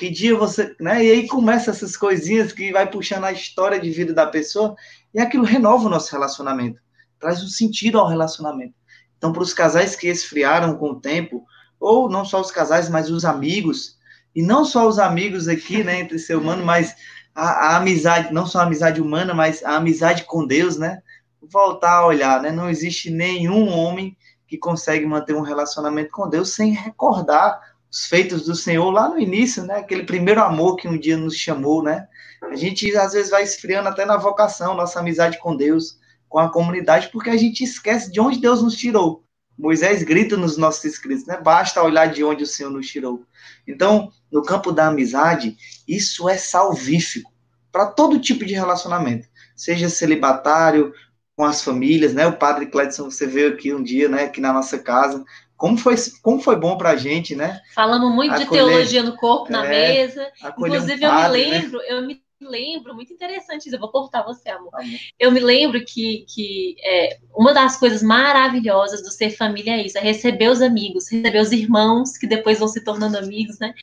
que 0.00 0.08
dia 0.08 0.34
você, 0.34 0.74
né? 0.80 1.04
E 1.04 1.10
aí 1.10 1.28
começa 1.28 1.70
essas 1.70 1.94
coisinhas 1.94 2.52
que 2.52 2.72
vai 2.72 2.90
puxando 2.90 3.24
a 3.24 3.32
história 3.32 3.78
de 3.78 3.90
vida 3.90 4.14
da 4.14 4.26
pessoa 4.26 4.74
e 5.12 5.20
aquilo 5.20 5.44
renova 5.44 5.84
o 5.84 5.90
nosso 5.90 6.10
relacionamento, 6.10 6.80
traz 7.18 7.42
um 7.44 7.48
sentido 7.48 7.98
ao 7.98 8.08
relacionamento. 8.08 8.72
Então, 9.18 9.30
para 9.30 9.42
os 9.42 9.52
casais 9.52 9.94
que 9.94 10.08
esfriaram 10.08 10.74
com 10.78 10.92
o 10.92 11.00
tempo, 11.00 11.44
ou 11.78 12.08
não 12.08 12.24
só 12.24 12.40
os 12.40 12.50
casais, 12.50 12.88
mas 12.88 13.10
os 13.10 13.26
amigos, 13.26 13.98
e 14.34 14.40
não 14.40 14.64
só 14.64 14.88
os 14.88 14.98
amigos 14.98 15.48
aqui, 15.48 15.84
né, 15.84 16.00
entre 16.00 16.18
ser 16.18 16.36
humano, 16.36 16.64
mas 16.64 16.96
a, 17.34 17.74
a 17.74 17.76
amizade, 17.76 18.32
não 18.32 18.46
só 18.46 18.60
a 18.60 18.62
amizade 18.62 19.02
humana, 19.02 19.34
mas 19.34 19.62
a 19.62 19.76
amizade 19.76 20.24
com 20.24 20.46
Deus, 20.46 20.78
né? 20.78 21.02
Voltar 21.42 21.96
a 21.96 22.06
olhar, 22.06 22.40
né? 22.40 22.50
Não 22.50 22.70
existe 22.70 23.10
nenhum 23.10 23.68
homem 23.68 24.16
que 24.46 24.56
consegue 24.56 25.04
manter 25.04 25.34
um 25.34 25.42
relacionamento 25.42 26.10
com 26.10 26.26
Deus 26.26 26.54
sem 26.54 26.72
recordar 26.72 27.69
os 27.90 28.06
feitos 28.06 28.44
do 28.44 28.54
Senhor 28.54 28.90
lá 28.90 29.08
no 29.08 29.18
início, 29.18 29.64
né? 29.64 29.78
Aquele 29.78 30.04
primeiro 30.04 30.40
amor 30.42 30.76
que 30.76 30.86
um 30.86 30.98
dia 30.98 31.16
nos 31.16 31.36
chamou, 31.36 31.82
né? 31.82 32.06
A 32.42 32.54
gente 32.54 32.96
às 32.96 33.12
vezes 33.12 33.30
vai 33.30 33.42
esfriando 33.42 33.88
até 33.88 34.04
na 34.04 34.16
vocação, 34.16 34.74
nossa 34.74 35.00
amizade 35.00 35.38
com 35.38 35.56
Deus, 35.56 35.98
com 36.28 36.38
a 36.38 36.50
comunidade, 36.50 37.08
porque 37.08 37.30
a 37.30 37.36
gente 37.36 37.64
esquece 37.64 38.10
de 38.10 38.20
onde 38.20 38.40
Deus 38.40 38.62
nos 38.62 38.76
tirou. 38.76 39.24
Moisés 39.58 40.02
grita 40.02 40.36
nos 40.36 40.56
nossos 40.56 40.84
escritos, 40.84 41.26
né? 41.26 41.36
Basta 41.36 41.82
olhar 41.82 42.06
de 42.06 42.24
onde 42.24 42.44
o 42.44 42.46
Senhor 42.46 42.70
nos 42.70 42.86
tirou. 42.86 43.24
Então, 43.66 44.10
no 44.30 44.42
campo 44.42 44.72
da 44.72 44.86
amizade, 44.86 45.56
isso 45.86 46.28
é 46.28 46.38
salvífico 46.38 47.30
para 47.70 47.86
todo 47.86 48.20
tipo 48.20 48.44
de 48.44 48.54
relacionamento, 48.54 49.28
seja 49.54 49.88
celibatário, 49.88 50.92
com 51.36 51.44
as 51.44 51.62
famílias, 51.62 52.12
né? 52.12 52.26
O 52.26 52.36
padre 52.36 52.66
Cledson, 52.66 53.10
você 53.10 53.26
veio 53.26 53.54
aqui 53.54 53.72
um 53.72 53.82
dia, 53.82 54.08
né, 54.08 54.24
aqui 54.24 54.40
na 54.40 54.52
nossa 54.52 54.78
casa, 54.78 55.24
como 55.60 55.76
foi, 55.76 55.94
como 56.22 56.40
foi 56.40 56.56
bom 56.56 56.78
para 56.78 56.92
a 56.92 56.96
gente, 56.96 57.36
né? 57.36 57.60
Falamos 57.74 58.14
muito 58.14 58.32
acolher, 58.32 58.46
de 58.46 58.50
teologia 58.50 59.02
no 59.02 59.14
corpo, 59.14 59.52
na 59.52 59.66
é, 59.66 59.68
mesa. 59.68 60.26
Inclusive, 60.42 61.06
um 61.06 61.10
padre, 61.10 61.42
eu 61.42 61.44
me 61.44 61.50
né? 61.50 61.58
lembro, 61.58 61.78
né? 61.78 61.84
eu 61.90 62.02
me 62.06 62.22
lembro, 62.40 62.94
muito 62.94 63.12
interessante 63.12 63.66
isso, 63.66 63.76
eu 63.76 63.78
vou 63.78 63.90
cortar 63.90 64.22
você, 64.22 64.48
amor. 64.48 64.70
amor. 64.72 64.86
Eu 65.18 65.30
me 65.30 65.38
lembro 65.38 65.84
que, 65.84 66.24
que 66.34 66.76
é, 66.82 67.18
uma 67.36 67.52
das 67.52 67.78
coisas 67.78 68.02
maravilhosas 68.02 69.02
do 69.02 69.10
ser 69.10 69.36
família 69.36 69.74
é 69.74 69.84
isso, 69.84 69.98
é 69.98 70.00
receber 70.00 70.48
os 70.48 70.62
amigos, 70.62 71.12
receber 71.12 71.40
os 71.40 71.52
irmãos, 71.52 72.16
que 72.16 72.26
depois 72.26 72.58
vão 72.58 72.66
se 72.66 72.82
tornando 72.82 73.18
amigos, 73.18 73.58
né? 73.58 73.74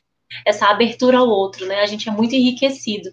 Essa 0.44 0.66
abertura 0.66 1.18
ao 1.18 1.28
outro, 1.28 1.64
né? 1.64 1.80
A 1.80 1.86
gente 1.86 2.08
é 2.08 2.12
muito 2.12 2.34
enriquecido. 2.34 3.10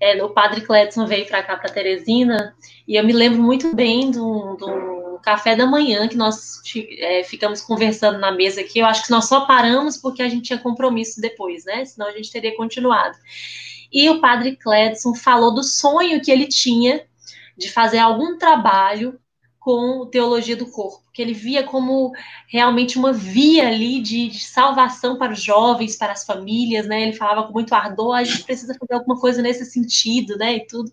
É, 0.00 0.22
o 0.22 0.30
padre 0.30 0.60
Cledson 0.60 1.04
veio 1.04 1.26
para 1.26 1.42
cá, 1.42 1.56
para 1.56 1.72
Teresina, 1.72 2.54
e 2.86 2.94
eu 2.94 3.04
me 3.04 3.12
lembro 3.12 3.42
muito 3.42 3.74
bem 3.74 4.08
do, 4.12 4.54
do 4.54 5.03
café 5.24 5.56
da 5.56 5.66
manhã 5.66 6.06
que 6.06 6.16
nós 6.16 6.60
é, 6.98 7.24
ficamos 7.24 7.60
conversando 7.60 8.18
na 8.18 8.30
mesa 8.30 8.60
aqui. 8.60 8.78
Eu 8.78 8.86
acho 8.86 9.04
que 9.04 9.10
nós 9.10 9.24
só 9.26 9.46
paramos 9.46 9.96
porque 9.96 10.22
a 10.22 10.28
gente 10.28 10.44
tinha 10.44 10.58
compromisso 10.58 11.20
depois, 11.20 11.64
né? 11.64 11.84
Senão 11.84 12.06
a 12.06 12.12
gente 12.12 12.30
teria 12.30 12.56
continuado. 12.56 13.16
E 13.92 14.08
o 14.10 14.20
padre 14.20 14.56
Cledson 14.56 15.14
falou 15.14 15.54
do 15.54 15.62
sonho 15.62 16.20
que 16.20 16.30
ele 16.30 16.46
tinha 16.46 17.04
de 17.56 17.70
fazer 17.70 17.98
algum 17.98 18.36
trabalho 18.36 19.18
com 19.64 20.04
teologia 20.04 20.54
do 20.54 20.70
corpo, 20.70 21.02
que 21.10 21.22
ele 21.22 21.32
via 21.32 21.62
como 21.62 22.12
realmente 22.46 22.98
uma 22.98 23.14
via 23.14 23.66
ali 23.66 23.98
de, 23.98 24.28
de, 24.28 24.44
salvação 24.44 25.16
para 25.16 25.32
os 25.32 25.42
jovens, 25.42 25.96
para 25.96 26.12
as 26.12 26.22
famílias, 26.22 26.86
né? 26.86 27.00
Ele 27.00 27.14
falava 27.14 27.46
com 27.46 27.52
muito 27.54 27.74
ardor, 27.74 28.14
a 28.14 28.24
gente 28.24 28.44
precisa 28.44 28.76
fazer 28.78 28.92
alguma 28.92 29.18
coisa 29.18 29.40
nesse 29.40 29.64
sentido, 29.64 30.36
né? 30.36 30.56
E 30.56 30.66
tudo. 30.66 30.92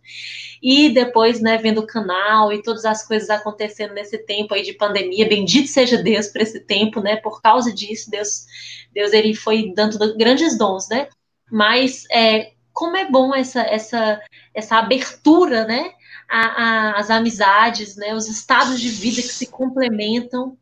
E 0.64 0.88
depois, 0.88 1.42
né, 1.42 1.58
vendo 1.58 1.82
o 1.82 1.86
canal 1.86 2.54
e 2.54 2.64
todas 2.64 2.86
as 2.86 3.06
coisas 3.06 3.30
acontecendo 3.30 3.94
nesse 3.94 4.20
tempo 4.20 4.54
aí 4.54 4.64
de 4.64 4.72
pandemia, 4.72 5.28
bendito 5.28 5.68
seja 5.68 6.02
Deus 6.02 6.28
por 6.28 6.40
esse 6.40 6.62
tempo, 6.62 7.02
né? 7.02 7.18
Por 7.18 7.42
causa 7.42 7.74
disso, 7.74 8.10
Deus, 8.10 8.46
Deus 8.94 9.12
ele 9.12 9.36
foi 9.36 9.74
dando 9.76 10.16
grandes 10.16 10.58
dons, 10.58 10.88
né? 10.88 11.10
Mas 11.52 12.06
é, 12.10 12.54
como 12.72 12.96
é 12.96 13.04
bom 13.12 13.36
essa 13.36 13.64
essa 13.64 14.22
essa 14.56 14.78
abertura, 14.78 15.66
né? 15.66 15.92
A, 16.32 16.40
a, 16.40 17.00
as 17.00 17.10
amizades, 17.10 17.98
né, 17.98 18.16
os 18.16 18.28
estados 18.30 18.80
de 18.80 18.88
vida 18.88 19.22
que 19.22 19.28
se 19.28 19.48
complementam, 19.48 20.58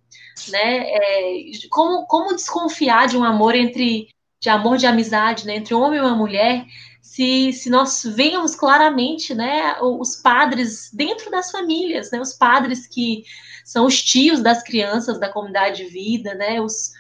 né, 0.50 0.84
é, 0.88 1.44
como, 1.70 2.08
como 2.08 2.36
desconfiar 2.36 3.08
de 3.08 3.16
um 3.16 3.24
amor 3.24 3.54
entre, 3.54 4.10
de 4.42 4.50
amor 4.50 4.78
de 4.78 4.88
amizade, 4.88 5.46
né, 5.46 5.58
entre 5.58 5.76
um 5.76 5.82
homem 5.82 6.00
e 6.00 6.02
uma 6.02 6.16
mulher, 6.16 6.66
se, 7.00 7.54
se 7.54 7.70
nós 7.70 8.04
vemos 8.04 8.56
claramente, 8.56 9.36
né, 9.36 9.76
os 9.80 10.16
padres 10.16 10.90
dentro 10.92 11.30
das 11.30 11.52
famílias, 11.52 12.10
né, 12.10 12.20
os 12.20 12.34
padres 12.34 12.88
que 12.88 13.24
são 13.64 13.86
os 13.86 14.02
tios 14.02 14.42
das 14.42 14.64
crianças 14.64 15.20
da 15.20 15.32
comunidade 15.32 15.84
de 15.84 15.90
vida, 15.90 16.34
né, 16.34 16.60
os, 16.60 16.92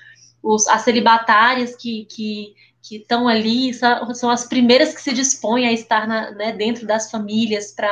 os, 0.43 0.67
as 0.67 0.83
celibatárias 0.83 1.75
que, 1.75 2.05
que, 2.05 2.53
que 2.89 2.95
estão 2.95 3.27
ali, 3.27 3.71
são, 3.71 4.31
as 4.31 4.47
primeiras 4.47 4.95
que 4.95 5.01
se 5.01 5.13
dispõem 5.13 5.67
a 5.67 5.71
estar 5.71 6.07
na, 6.07 6.31
né, 6.31 6.51
dentro 6.51 6.87
das 6.87 7.11
famílias 7.11 7.71
para 7.71 7.91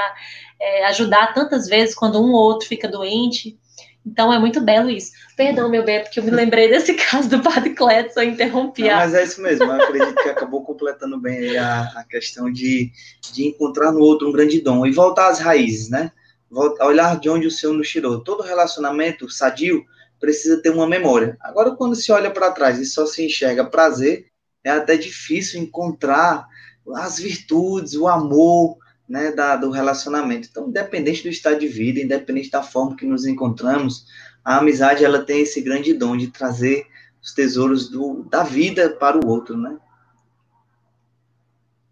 é, 0.60 0.88
ajudar 0.88 1.36
tantas 1.36 1.68
vezes 1.68 1.94
quando 1.94 2.20
um 2.20 2.32
ou 2.32 2.42
outro 2.42 2.68
fica 2.68 2.88
doente. 2.88 3.60
Então 4.04 4.34
é 4.34 4.40
muito 4.40 4.60
belo 4.60 4.90
isso. 4.90 5.12
Perdão, 5.36 5.70
meu 5.70 5.86
bem, 5.86 6.02
porque 6.02 6.20
eu 6.20 6.24
me 6.24 6.32
lembrei 6.32 6.68
desse 6.68 6.96
caso 7.12 7.30
do 7.30 7.44
Padre 7.44 7.76
Cletson, 7.76 8.24
interrompi. 8.24 8.82
Não, 8.84 8.96
mas 8.96 9.14
é 9.14 9.24
isso 9.24 9.40
mesmo, 9.40 9.66
eu 9.66 9.72
acredito 9.74 10.16
que 10.16 10.30
acabou 10.30 10.64
completando 10.64 11.20
bem 11.20 11.56
a, 11.56 11.82
a 11.96 12.04
questão 12.04 12.52
de, 12.52 12.92
de 13.32 13.46
encontrar 13.50 13.92
no 13.92 14.00
outro 14.00 14.28
um 14.28 14.32
grande 14.32 14.60
dom 14.62 14.84
e 14.84 14.92
voltar 14.92 15.30
às 15.30 15.38
raízes, 15.38 15.92
né? 15.92 16.12
Voltar, 16.50 16.88
olhar 16.88 17.20
de 17.20 17.30
onde 17.30 17.46
o 17.46 17.52
Senhor 17.52 17.74
nos 17.74 17.88
tirou. 17.88 18.24
Todo 18.24 18.42
relacionamento 18.42 19.30
sadio 19.30 19.86
precisa 20.20 20.60
ter 20.60 20.72
uma 20.72 20.88
memória. 20.88 21.38
Agora, 21.40 21.76
quando 21.76 21.96
se 21.96 22.12
olha 22.12 22.32
para 22.32 22.50
trás 22.50 22.80
e 22.80 22.86
só 22.86 23.06
se 23.06 23.24
enxerga 23.24 23.64
prazer, 23.64 24.26
é 24.64 24.72
até 24.72 24.98
difícil 24.98 25.62
encontrar 25.62 26.48
as 26.96 27.18
virtudes, 27.20 27.96
o 27.96 28.08
amor, 28.08 28.78
né, 29.08 29.32
da, 29.32 29.56
do 29.56 29.70
relacionamento. 29.70 30.48
Então, 30.50 30.68
independente 30.68 31.24
do 31.24 31.30
estado 31.30 31.60
de 31.60 31.68
vida, 31.68 32.00
independente 32.00 32.50
da 32.50 32.62
forma 32.62 32.96
que 32.96 33.06
nos 33.06 33.26
encontramos, 33.26 34.06
a 34.44 34.58
amizade 34.58 35.04
ela 35.04 35.24
tem 35.24 35.42
esse 35.42 35.62
grande 35.62 35.94
dom 35.94 36.18
de 36.18 36.28
trazer 36.28 36.88
os 37.22 37.34
tesouros 37.34 37.90
do, 37.90 38.24
da 38.24 38.44
vida 38.44 38.90
para 38.90 39.18
o 39.18 39.28
outro, 39.28 39.58
né? 39.58 39.78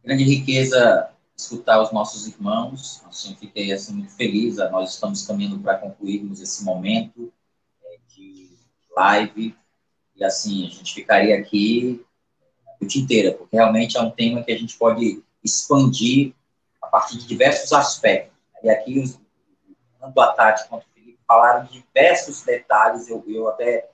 Grande 0.03 0.23
riqueza 0.23 1.09
escutar 1.37 1.81
os 1.81 1.91
nossos 1.91 2.27
irmãos. 2.27 3.03
Assim, 3.07 3.35
fiquei 3.35 3.71
assim 3.71 3.93
muito 3.93 4.11
feliz. 4.11 4.57
Nós 4.57 4.93
estamos 4.93 5.25
caminhando 5.25 5.59
para 5.59 5.77
concluirmos 5.77 6.41
esse 6.41 6.63
momento 6.63 7.33
é, 7.83 7.97
de 8.07 8.49
live 8.95 9.55
e 10.15 10.23
assim 10.23 10.65
a 10.65 10.69
gente 10.69 10.93
ficaria 10.93 11.37
aqui 11.37 12.05
noite 12.85 12.99
inteira, 12.99 13.33
porque 13.33 13.55
realmente 13.55 13.97
é 13.97 14.01
um 14.01 14.11
tema 14.11 14.43
que 14.43 14.51
a 14.51 14.57
gente 14.57 14.77
pode 14.77 15.21
expandir 15.43 16.33
a 16.81 16.87
partir 16.87 17.17
de 17.17 17.27
diversos 17.27 17.73
aspectos. 17.73 18.33
E 18.63 18.69
aqui, 18.69 18.99
os, 18.99 19.19
tanto 19.99 20.21
a 20.21 20.27
Tati 20.33 20.67
quanto 20.69 20.83
o 20.83 20.93
Felipe 20.93 21.19
falaram 21.27 21.65
de 21.65 21.73
diversos 21.73 22.43
detalhes. 22.43 23.07
Eu, 23.07 23.23
eu 23.27 23.49
até 23.49 23.89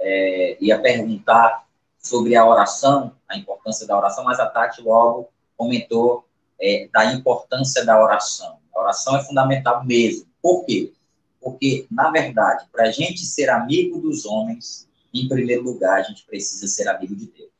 é, 0.00 0.56
ia 0.60 0.80
perguntar 0.80 1.66
sobre 1.98 2.36
a 2.36 2.46
oração, 2.46 3.12
a 3.28 3.36
importância 3.36 3.86
da 3.86 3.96
oração, 3.96 4.24
mas 4.24 4.38
a 4.38 4.46
Tati 4.46 4.80
logo 4.80 5.28
comentou 5.56 6.24
é, 6.60 6.88
da 6.92 7.12
importância 7.12 7.84
da 7.84 8.00
oração. 8.00 8.58
A 8.74 8.80
oração 8.80 9.16
é 9.16 9.24
fundamental 9.24 9.84
mesmo. 9.84 10.26
Por 10.40 10.64
quê? 10.64 10.92
Porque, 11.40 11.86
na 11.90 12.10
verdade, 12.10 12.66
para 12.72 12.84
a 12.84 12.90
gente 12.90 13.24
ser 13.24 13.48
amigo 13.50 14.00
dos 14.00 14.24
homens, 14.24 14.88
em 15.12 15.28
primeiro 15.28 15.62
lugar, 15.62 16.00
a 16.00 16.02
gente 16.02 16.24
precisa 16.26 16.66
ser 16.66 16.88
amigo 16.88 17.14
de 17.14 17.26
Deus. 17.26 17.55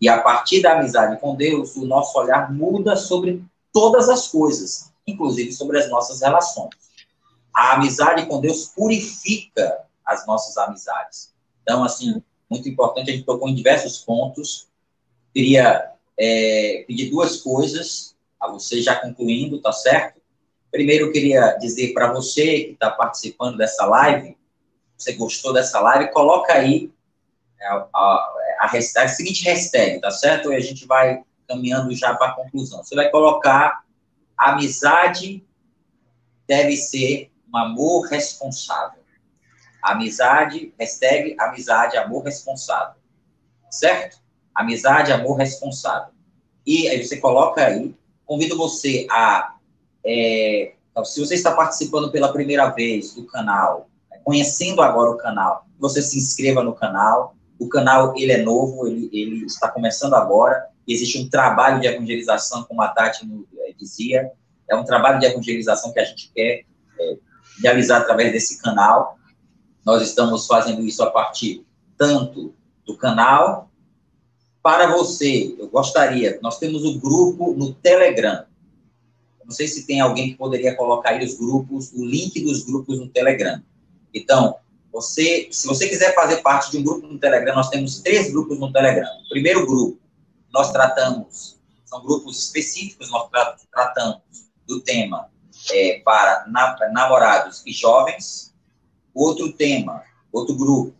E 0.00 0.08
a 0.08 0.20
partir 0.20 0.60
da 0.62 0.78
amizade 0.78 1.20
com 1.20 1.34
Deus, 1.34 1.76
o 1.76 1.86
nosso 1.86 2.18
olhar 2.18 2.52
muda 2.52 2.96
sobre 2.96 3.42
todas 3.72 4.08
as 4.08 4.28
coisas, 4.28 4.92
inclusive 5.06 5.52
sobre 5.52 5.78
as 5.78 5.88
nossas 5.90 6.20
relações. 6.20 6.74
A 7.54 7.74
amizade 7.74 8.26
com 8.26 8.40
Deus 8.40 8.66
purifica 8.66 9.80
as 10.04 10.26
nossas 10.26 10.56
amizades. 10.58 11.34
Então, 11.62 11.82
assim, 11.82 12.22
muito 12.48 12.68
importante, 12.68 13.10
a 13.10 13.14
gente 13.14 13.24
tocou 13.24 13.48
em 13.48 13.54
diversos 13.54 13.98
pontos. 13.98 14.68
Queria 15.34 15.92
é, 16.18 16.84
pedir 16.86 17.10
duas 17.10 17.40
coisas 17.40 18.14
a 18.40 18.48
você, 18.48 18.80
já 18.82 18.94
concluindo, 18.96 19.60
tá 19.60 19.72
certo? 19.72 20.20
Primeiro, 20.70 21.06
eu 21.06 21.12
queria 21.12 21.52
dizer 21.58 21.92
para 21.92 22.12
você 22.12 22.64
que 22.64 22.72
está 22.72 22.90
participando 22.90 23.56
dessa 23.56 23.86
live, 23.86 24.36
você 24.96 25.12
gostou 25.14 25.52
dessa 25.52 25.80
live, 25.80 26.12
coloca 26.12 26.52
aí 26.52 26.90
a, 27.60 27.88
a, 27.94 28.34
a, 28.60 28.66
a, 28.66 29.08
seguinte 29.08 29.44
hashtag, 29.44 30.00
tá 30.00 30.10
certo? 30.10 30.52
E 30.52 30.56
a 30.56 30.60
gente 30.60 30.86
vai 30.86 31.22
caminhando 31.48 31.94
já 31.94 32.14
para 32.14 32.28
a 32.28 32.34
conclusão. 32.34 32.82
Você 32.82 32.94
vai 32.94 33.10
colocar 33.10 33.84
amizade 34.36 35.44
deve 36.46 36.76
ser 36.76 37.30
um 37.52 37.56
amor 37.56 38.06
responsável. 38.06 39.00
Amizade, 39.82 40.72
hashtag 40.78 41.36
amizade, 41.38 41.96
amor 41.96 42.24
responsável. 42.24 42.96
Certo? 43.70 44.20
Amizade, 44.54 45.12
amor 45.12 45.36
responsável. 45.36 46.12
E 46.66 46.88
aí 46.88 47.04
você 47.04 47.18
coloca 47.18 47.64
aí, 47.64 47.94
convido 48.24 48.56
você 48.56 49.06
a, 49.10 49.56
é, 50.04 50.72
se 51.04 51.20
você 51.20 51.34
está 51.34 51.52
participando 51.52 52.10
pela 52.10 52.32
primeira 52.32 52.70
vez 52.70 53.14
do 53.14 53.24
canal, 53.26 53.88
conhecendo 54.24 54.82
agora 54.82 55.10
o 55.10 55.16
canal, 55.16 55.66
você 55.78 56.02
se 56.02 56.18
inscreva 56.18 56.62
no 56.62 56.74
canal. 56.74 57.36
O 57.58 57.68
canal, 57.68 58.14
ele 58.16 58.32
é 58.32 58.42
novo, 58.42 58.86
ele, 58.86 59.08
ele 59.12 59.46
está 59.46 59.68
começando 59.68 60.14
agora 60.14 60.68
existe 60.86 61.18
um 61.18 61.28
trabalho 61.28 61.80
de 61.80 61.86
evangelização, 61.86 62.64
como 62.64 62.80
a 62.80 62.88
Tati 62.88 63.28
eh, 63.58 63.74
dizia, 63.76 64.30
é 64.68 64.76
um 64.76 64.84
trabalho 64.84 65.18
de 65.18 65.26
evangelização 65.26 65.92
que 65.92 65.98
a 65.98 66.04
gente 66.04 66.30
quer 66.32 66.64
é, 66.98 67.16
realizar 67.62 67.98
através 67.98 68.32
desse 68.32 68.60
canal. 68.62 69.18
Nós 69.84 70.02
estamos 70.02 70.46
fazendo 70.46 70.82
isso 70.82 71.02
a 71.02 71.10
partir 71.10 71.64
tanto 71.96 72.54
do 72.84 72.96
canal. 72.96 73.70
Para 74.62 74.88
você, 74.88 75.54
eu 75.58 75.68
gostaria, 75.68 76.38
nós 76.42 76.58
temos 76.58 76.84
o 76.84 76.98
grupo 76.98 77.52
no 77.54 77.72
Telegram. 77.74 78.44
Não 79.44 79.52
sei 79.52 79.68
se 79.68 79.86
tem 79.86 80.00
alguém 80.00 80.30
que 80.30 80.36
poderia 80.36 80.74
colocar 80.74 81.10
aí 81.10 81.24
os 81.24 81.34
grupos, 81.34 81.92
o 81.92 82.04
link 82.04 82.40
dos 82.42 82.64
grupos 82.64 82.98
no 82.98 83.08
Telegram. 83.08 83.62
Então, 84.12 84.56
você, 84.96 85.48
se 85.52 85.66
você 85.66 85.90
quiser 85.90 86.14
fazer 86.14 86.38
parte 86.38 86.70
de 86.70 86.78
um 86.78 86.82
grupo 86.82 87.06
no 87.06 87.18
Telegram, 87.18 87.54
nós 87.54 87.68
temos 87.68 87.98
três 87.98 88.30
grupos 88.30 88.58
no 88.58 88.72
Telegram. 88.72 89.06
O 89.26 89.28
primeiro 89.28 89.66
grupo 89.66 90.00
nós 90.50 90.72
tratamos, 90.72 91.60
são 91.84 92.02
grupos 92.02 92.38
específicos, 92.44 93.10
nós 93.10 93.28
tratamos 93.70 94.22
do 94.66 94.80
tema 94.80 95.30
é, 95.70 96.00
para 96.02 96.46
namorados 96.92 97.62
e 97.66 97.72
jovens, 97.72 98.54
outro 99.12 99.52
tema, 99.52 100.02
outro 100.32 100.56
grupo 100.56 100.94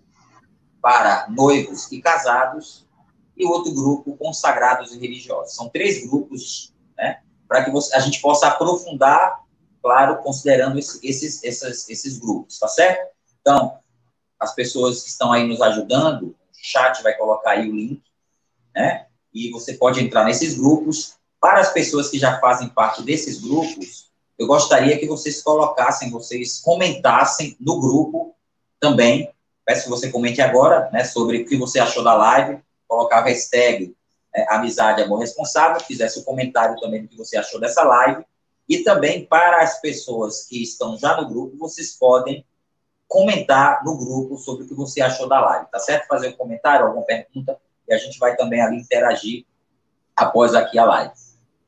para 0.83 1.27
noivos 1.31 1.91
e 1.91 1.99
casados, 2.03 2.87
e 3.35 3.47
outro 3.47 3.73
grupo 3.73 4.15
consagrados 4.19 4.93
e 4.93 4.99
religiosos. 4.99 5.55
São 5.55 5.71
três 5.71 6.07
grupos, 6.07 6.75
né, 6.99 7.23
para 7.49 7.65
que 7.65 7.71
você, 7.71 7.97
a 7.97 8.01
gente 8.01 8.21
possa 8.21 8.49
aprofundar, 8.49 9.41
claro, 9.83 10.19
considerando 10.19 10.79
esse, 10.79 11.01
esses, 11.03 11.43
esses, 11.43 11.89
esses 11.89 12.19
grupos, 12.19 12.59
tá 12.59 12.69
certo? 12.69 13.17
Então, 13.41 13.79
as 14.47 14.55
pessoas 14.55 15.03
que 15.03 15.11
estão 15.11 15.33
aí 15.33 15.47
nos 15.47 15.61
ajudando, 15.61 16.29
o 16.29 16.37
chat 16.55 17.03
vai 17.03 17.15
colocar 17.15 17.51
aí 17.51 17.69
o 17.69 17.75
link, 17.75 18.03
né? 18.75 19.07
e 19.37 19.51
você 19.51 19.75
pode 19.75 20.03
entrar 20.03 20.25
nesses 20.25 20.59
grupos. 20.59 21.15
Para 21.39 21.61
as 21.61 21.71
pessoas 21.71 22.09
que 22.09 22.19
já 22.19 22.41
fazem 22.41 22.71
parte 22.71 23.03
desses 23.03 23.39
grupos, 23.39 24.11
eu 24.39 24.47
gostaria 24.47 24.99
que 24.99 25.07
vocês 25.07 25.43
colocassem, 25.43 26.11
vocês 26.11 26.61
comentassem 26.61 27.55
no 27.61 27.79
grupo 27.79 28.35
também. 28.81 29.31
Peço 29.65 29.85
que 29.85 29.91
você 29.91 30.11
comente 30.11 30.41
agora, 30.41 30.89
né, 30.91 31.05
sobre 31.05 31.43
o 31.43 31.47
que 31.47 31.57
você 31.57 31.79
achou 31.79 32.03
da 32.03 32.15
live, 32.15 32.61
colocar 32.89 33.19
a 33.19 33.25
hashtag 33.25 33.95
é, 34.35 34.55
Amizade 34.55 35.03
Amor 35.03 35.21
Responsável, 35.21 35.81
fizesse 35.81 36.19
o 36.19 36.23
um 36.23 36.25
comentário 36.25 36.79
também 36.81 37.03
do 37.03 37.09
que 37.09 37.17
você 37.17 37.37
achou 37.37 37.61
dessa 37.61 37.83
live. 37.83 38.25
E 38.69 38.79
também 38.79 39.27
para 39.27 39.63
as 39.63 39.81
pessoas 39.81 40.47
que 40.47 40.63
estão 40.63 40.99
já 40.99 41.21
no 41.21 41.29
grupo, 41.29 41.59
vocês 41.59 41.93
podem 41.93 42.45
comentar 43.09 43.85
no 43.85 43.97
grupo 43.97 44.37
sobre 44.37 44.65
o 44.65 44.69
que 44.69 44.75
você 44.75 45.01
achou 45.01 45.29
da 45.29 45.41
live, 45.41 45.67
tá 45.71 45.79
certo? 45.79 46.07
Fazer 46.07 46.29
um 46.29 46.33
comentário, 46.33 46.87
alguma 46.87 47.05
pergunta, 47.05 47.59
e 47.89 47.95
a 47.95 47.99
gente 47.99 48.19
vai 48.19 48.37
também 48.37 48.61
ali 48.61 48.77
interagir 48.77 49.45
após 50.15 50.55
aqui 50.55 50.79
a 50.79 50.85
live. 50.85 51.13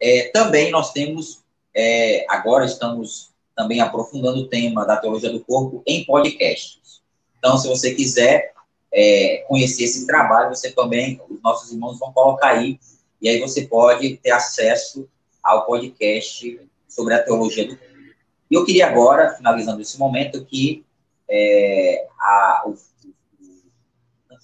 É, 0.01 0.31
também 0.33 0.71
nós 0.71 0.93
temos, 0.93 1.43
é, 1.75 2.25
agora 2.29 2.65
estamos 2.65 3.33
também 3.57 3.81
aprofundando 3.81 4.41
o 4.41 4.49
tema 4.49 4.85
da 4.85 4.97
teologia 4.97 5.31
do 5.31 5.45
corpo 5.45 5.83
em 5.87 6.05
podcasts. 6.05 7.03
Então, 7.39 7.57
se 7.59 7.69
você 7.69 7.95
quiser 7.95 8.53
é, 8.93 9.45
conhecer 9.49 9.85
esse 9.85 10.07
trabalho, 10.07 10.55
você 10.55 10.71
também, 10.73 11.21
os 11.29 11.41
nossos 11.43 11.73
irmãos 11.73 11.99
vão 11.99 12.13
colocar 12.13 12.51
aí, 12.51 12.79
e 13.21 13.29
aí 13.29 13.41
você 13.41 13.67
pode 13.67 14.17
ter 14.19 14.31
acesso 14.31 15.09
ao 15.43 15.67
podcast 15.67 16.61
sobre 16.89 17.15
a 17.15 17.23
teologia 17.23 17.67
do 17.67 17.77
corpo. 17.77 17.95
E 18.51 18.55
eu 18.55 18.65
queria 18.65 18.89
agora, 18.89 19.35
finalizando 19.35 19.83
esse 19.83 19.99
momento, 19.99 20.45
que 20.45 20.85
é, 21.29 22.07
a, 22.19 22.63
o, 22.67 22.75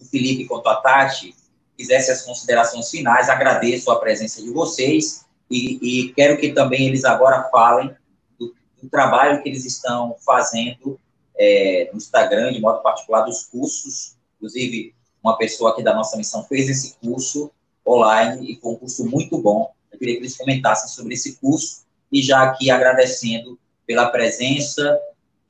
o 0.01 0.05
Felipe 0.11 0.47
quanto 0.47 0.69
a 0.69 0.77
Tati 0.77 1.35
fizesse 1.77 2.11
as 2.11 2.23
considerações 2.23 2.91
finais. 2.91 3.29
Agradeço 3.29 3.91
a 3.91 3.99
presença 3.99 4.43
de 4.43 4.51
vocês 4.51 5.25
e, 5.51 5.79
e 6.09 6.13
quero 6.13 6.39
que 6.39 6.53
também 6.53 6.87
eles 6.87 7.05
agora 7.05 7.49
falem 7.51 7.95
do, 8.39 8.55
do 8.83 8.89
trabalho 8.89 9.43
que 9.43 9.49
eles 9.49 9.65
estão 9.65 10.17
fazendo 10.25 10.99
é, 11.37 11.89
no 11.93 11.99
Instagram, 11.99 12.53
de 12.53 12.61
modo 12.61 12.83
particular, 12.83 13.23
dos 13.23 13.45
cursos. 13.47 14.17
Inclusive, 14.37 14.95
uma 15.23 15.37
pessoa 15.37 15.71
aqui 15.71 15.83
da 15.83 15.95
nossa 15.95 16.17
missão 16.17 16.45
fez 16.45 16.69
esse 16.69 16.97
curso 16.99 17.51
online 17.87 18.53
e 18.53 18.61
foi 18.61 18.73
um 18.73 18.77
curso 18.77 19.05
muito 19.09 19.39
bom. 19.39 19.73
Eu 19.91 19.99
queria 19.99 20.15
que 20.15 20.21
eles 20.21 20.37
comentassem 20.37 20.89
sobre 20.89 21.15
esse 21.15 21.37
curso 21.37 21.85
e 22.11 22.23
já 22.23 22.43
aqui 22.43 22.71
agradecendo 22.71 23.59
pela 23.87 24.09
presença 24.11 24.99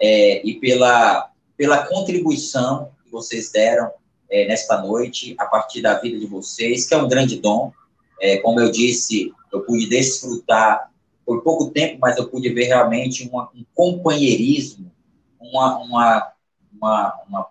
é, 0.04 0.46
e 0.46 0.60
pela, 0.60 1.30
pela 1.56 1.86
contribuição 1.86 2.90
que 3.02 3.10
vocês 3.10 3.50
deram 3.50 3.90
é, 4.30 4.46
nesta 4.46 4.82
noite, 4.82 5.34
a 5.38 5.46
partir 5.46 5.80
da 5.80 5.98
vida 5.98 6.18
de 6.18 6.26
vocês, 6.26 6.86
que 6.86 6.92
é 6.92 6.98
um 6.98 7.08
grande 7.08 7.40
dom. 7.40 7.72
É, 8.20 8.36
como 8.38 8.60
eu 8.60 8.70
disse, 8.70 9.32
eu 9.50 9.62
pude 9.62 9.88
desfrutar 9.88 10.90
por 11.24 11.42
pouco 11.42 11.70
tempo, 11.70 11.96
mas 12.00 12.18
eu 12.18 12.28
pude 12.28 12.52
ver 12.52 12.64
realmente 12.64 13.26
uma, 13.26 13.50
um 13.54 13.64
companheirismo, 13.74 14.92
uma, 15.40 15.78
uma, 15.78 16.32
uma, 16.70 17.20
uma, 17.26 17.46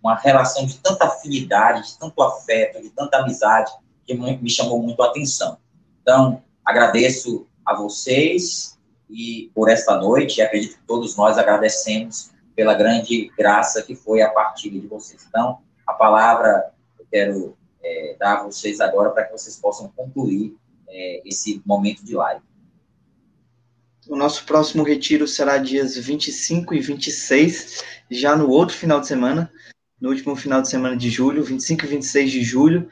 uma 0.00 0.14
relação 0.14 0.64
de 0.64 0.78
tanta 0.78 1.06
afinidade, 1.06 1.88
de 1.88 1.98
tanto 1.98 2.22
afeto, 2.22 2.80
de 2.80 2.90
tanta 2.90 3.18
amizade, 3.18 3.72
que 4.06 4.14
me 4.14 4.50
chamou 4.50 4.80
muito 4.80 5.02
a 5.02 5.06
atenção. 5.06 5.58
Então, 6.02 6.40
agradeço 6.64 7.48
a 7.66 7.74
vocês 7.74 8.78
e 9.10 9.50
por 9.54 9.68
esta 9.68 9.96
noite, 9.96 10.40
acredito 10.40 10.76
que 10.76 10.86
todos 10.86 11.16
nós 11.16 11.36
agradecemos 11.36 12.30
pela 12.54 12.74
grande 12.74 13.30
graça 13.36 13.82
que 13.82 13.94
foi 13.94 14.22
a 14.22 14.30
partilha 14.30 14.80
de 14.80 14.86
vocês. 14.86 15.26
Então, 15.28 15.58
a 15.86 15.92
palavra 15.92 16.72
eu 16.98 17.06
quero 17.10 17.56
é, 17.82 18.16
dar 18.18 18.38
a 18.38 18.42
vocês 18.44 18.80
agora 18.80 19.10
para 19.10 19.24
que 19.24 19.32
vocês 19.32 19.56
possam 19.56 19.88
concluir 19.96 20.56
é, 20.88 21.22
esse 21.24 21.62
momento 21.66 22.04
de 22.04 22.14
live. 22.14 22.42
O 24.08 24.16
nosso 24.16 24.44
próximo 24.44 24.82
retiro 24.82 25.26
será 25.26 25.58
dias 25.58 25.96
25 25.96 26.74
e 26.74 26.80
26, 26.80 27.82
já 28.10 28.34
no 28.34 28.48
outro 28.48 28.76
final 28.76 29.00
de 29.00 29.06
semana, 29.06 29.52
no 30.00 30.08
último 30.08 30.34
final 30.34 30.62
de 30.62 30.68
semana 30.68 30.96
de 30.96 31.10
julho, 31.10 31.44
25 31.44 31.84
e 31.84 31.88
26 31.88 32.30
de 32.30 32.42
julho. 32.42 32.88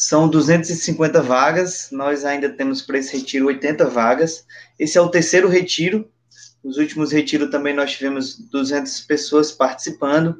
São 0.00 0.30
250 0.30 1.20
vagas, 1.20 1.90
nós 1.92 2.24
ainda 2.24 2.48
temos 2.48 2.80
para 2.80 2.96
esse 2.96 3.14
retiro 3.18 3.48
80 3.48 3.84
vagas. 3.84 4.46
Esse 4.78 4.96
é 4.96 5.00
o 5.02 5.10
terceiro 5.10 5.46
retiro. 5.46 6.08
Os 6.64 6.78
últimos 6.78 7.12
retiros 7.12 7.50
também 7.50 7.74
nós 7.74 7.92
tivemos 7.92 8.34
200 8.34 9.02
pessoas 9.02 9.52
participando. 9.52 10.38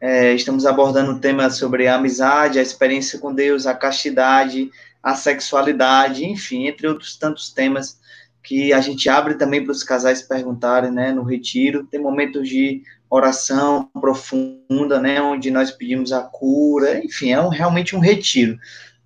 É, 0.00 0.32
estamos 0.32 0.64
abordando 0.64 1.10
o 1.10 1.18
tema 1.18 1.50
sobre 1.50 1.88
a 1.88 1.96
amizade, 1.96 2.60
a 2.60 2.62
experiência 2.62 3.18
com 3.18 3.34
Deus, 3.34 3.66
a 3.66 3.74
castidade, 3.74 4.70
a 5.02 5.16
sexualidade, 5.16 6.24
enfim, 6.24 6.68
entre 6.68 6.86
outros 6.86 7.16
tantos 7.18 7.50
temas 7.52 7.98
que 8.44 8.72
a 8.72 8.80
gente 8.80 9.08
abre 9.08 9.34
também 9.34 9.64
para 9.64 9.72
os 9.72 9.82
casais 9.82 10.22
perguntarem, 10.22 10.92
né, 10.92 11.10
no 11.10 11.24
retiro. 11.24 11.84
Tem 11.84 12.00
momentos 12.00 12.48
de 12.48 12.84
oração 13.10 13.90
profunda, 14.00 15.00
né, 15.00 15.20
onde 15.20 15.50
nós 15.50 15.72
pedimos 15.72 16.12
a 16.12 16.20
cura, 16.20 17.04
enfim, 17.04 17.32
é 17.32 17.40
um, 17.40 17.48
realmente 17.48 17.96
um 17.96 17.98
retiro. 17.98 18.56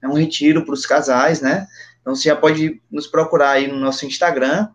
É 0.05 0.09
um 0.09 0.13
retiro 0.13 0.67
para 0.67 0.75
os 0.75 0.85
casais, 0.85 1.41
né? 1.41 1.67
Então 2.03 2.15
você 2.15 2.29
já 2.29 2.37
pode 2.37 2.83
nos 2.91 3.07
procurar 3.07 3.53
aí 3.53 3.67
no 3.67 3.77
nosso 3.77 4.05
Instagram. 4.05 4.69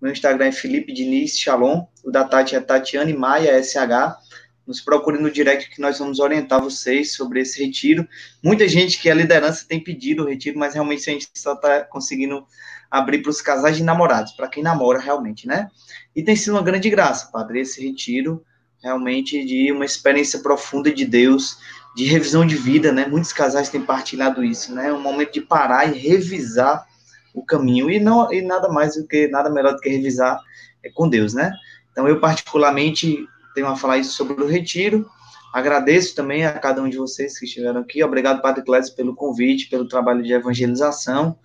Meu 0.00 0.12
Instagram 0.12 0.46
é 0.46 0.52
Felipe 0.52 0.92
Diniz 0.92 1.36
Shalom, 1.36 1.84
o 2.04 2.10
da 2.12 2.22
Tati 2.22 2.54
é 2.54 2.60
Tatiane 2.60 3.12
Maia 3.12 3.60
SH 3.60 4.24
nos 4.66 4.80
procure 4.80 5.18
no 5.18 5.30
direct 5.30 5.70
que 5.70 5.80
nós 5.80 5.98
vamos 5.98 6.18
orientar 6.18 6.60
vocês 6.60 7.14
sobre 7.14 7.40
esse 7.40 7.64
retiro. 7.64 8.06
Muita 8.42 8.66
gente 8.68 9.00
que 9.00 9.08
é 9.08 9.14
liderança 9.14 9.64
tem 9.68 9.82
pedido 9.82 10.24
o 10.24 10.28
retiro, 10.28 10.58
mas 10.58 10.74
realmente 10.74 11.08
a 11.08 11.12
gente 11.12 11.28
só 11.34 11.54
está 11.54 11.84
conseguindo 11.84 12.44
abrir 12.90 13.22
para 13.22 13.30
os 13.30 13.40
casais 13.40 13.76
de 13.76 13.82
namorados, 13.82 14.32
para 14.32 14.48
quem 14.48 14.62
namora 14.62 14.98
realmente, 14.98 15.46
né? 15.46 15.68
E 16.14 16.22
tem 16.22 16.34
sido 16.34 16.54
uma 16.54 16.62
grande 16.62 16.90
graça, 16.90 17.30
padre, 17.32 17.60
esse 17.60 17.84
retiro 17.84 18.44
realmente 18.82 19.44
de 19.44 19.72
uma 19.72 19.84
experiência 19.84 20.40
profunda 20.40 20.92
de 20.92 21.04
Deus, 21.04 21.58
de 21.96 22.04
revisão 22.04 22.46
de 22.46 22.56
vida, 22.56 22.92
né? 22.92 23.06
Muitos 23.06 23.32
casais 23.32 23.70
têm 23.70 23.80
partilhado 23.80 24.44
isso, 24.44 24.74
né? 24.74 24.92
Um 24.92 25.00
momento 25.00 25.32
de 25.32 25.40
parar 25.40 25.86
e 25.86 25.98
revisar 25.98 26.86
o 27.34 27.42
caminho 27.42 27.90
e 27.90 27.98
não 27.98 28.30
e 28.30 28.42
nada 28.42 28.68
mais 28.68 28.96
do 28.96 29.06
que 29.06 29.26
nada 29.28 29.48
melhor 29.48 29.72
do 29.72 29.80
que 29.80 29.88
revisar 29.88 30.38
é 30.84 30.90
com 30.90 31.08
Deus, 31.08 31.32
né? 31.32 31.50
Então 31.90 32.06
eu 32.06 32.20
particularmente 32.20 33.26
tenho 33.54 33.66
a 33.66 33.76
falar 33.76 33.96
isso 33.96 34.12
sobre 34.12 34.44
o 34.44 34.46
retiro. 34.46 35.08
Agradeço 35.54 36.14
também 36.14 36.44
a 36.44 36.52
cada 36.52 36.82
um 36.82 36.88
de 36.90 36.98
vocês 36.98 37.38
que 37.38 37.46
estiveram 37.46 37.80
aqui. 37.80 38.04
Obrigado, 38.04 38.42
Padre 38.42 38.62
Clécio, 38.62 38.94
pelo 38.94 39.14
convite, 39.14 39.70
pelo 39.70 39.88
trabalho 39.88 40.22
de 40.22 40.34
evangelização. 40.34 41.38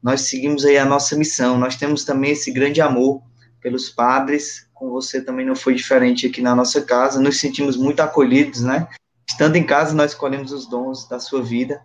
Nós 0.00 0.20
seguimos 0.20 0.64
aí 0.64 0.78
a 0.78 0.84
nossa 0.84 1.16
missão. 1.16 1.58
Nós 1.58 1.74
temos 1.74 2.04
também 2.04 2.30
esse 2.30 2.52
grande 2.52 2.80
amor 2.80 3.20
pelos 3.60 3.90
padres. 3.90 4.68
Com 4.72 4.88
você 4.88 5.20
também 5.20 5.44
não 5.44 5.56
foi 5.56 5.74
diferente 5.74 6.28
aqui 6.28 6.40
na 6.40 6.54
nossa 6.54 6.80
casa. 6.80 7.20
Nos 7.20 7.40
sentimos 7.40 7.76
muito 7.76 7.98
acolhidos, 7.98 8.60
né? 8.60 8.86
Estando 9.28 9.56
em 9.56 9.64
casa, 9.64 9.94
nós 9.94 10.12
escolhemos 10.12 10.52
os 10.52 10.68
dons 10.68 11.08
da 11.08 11.18
sua 11.18 11.42
vida. 11.42 11.82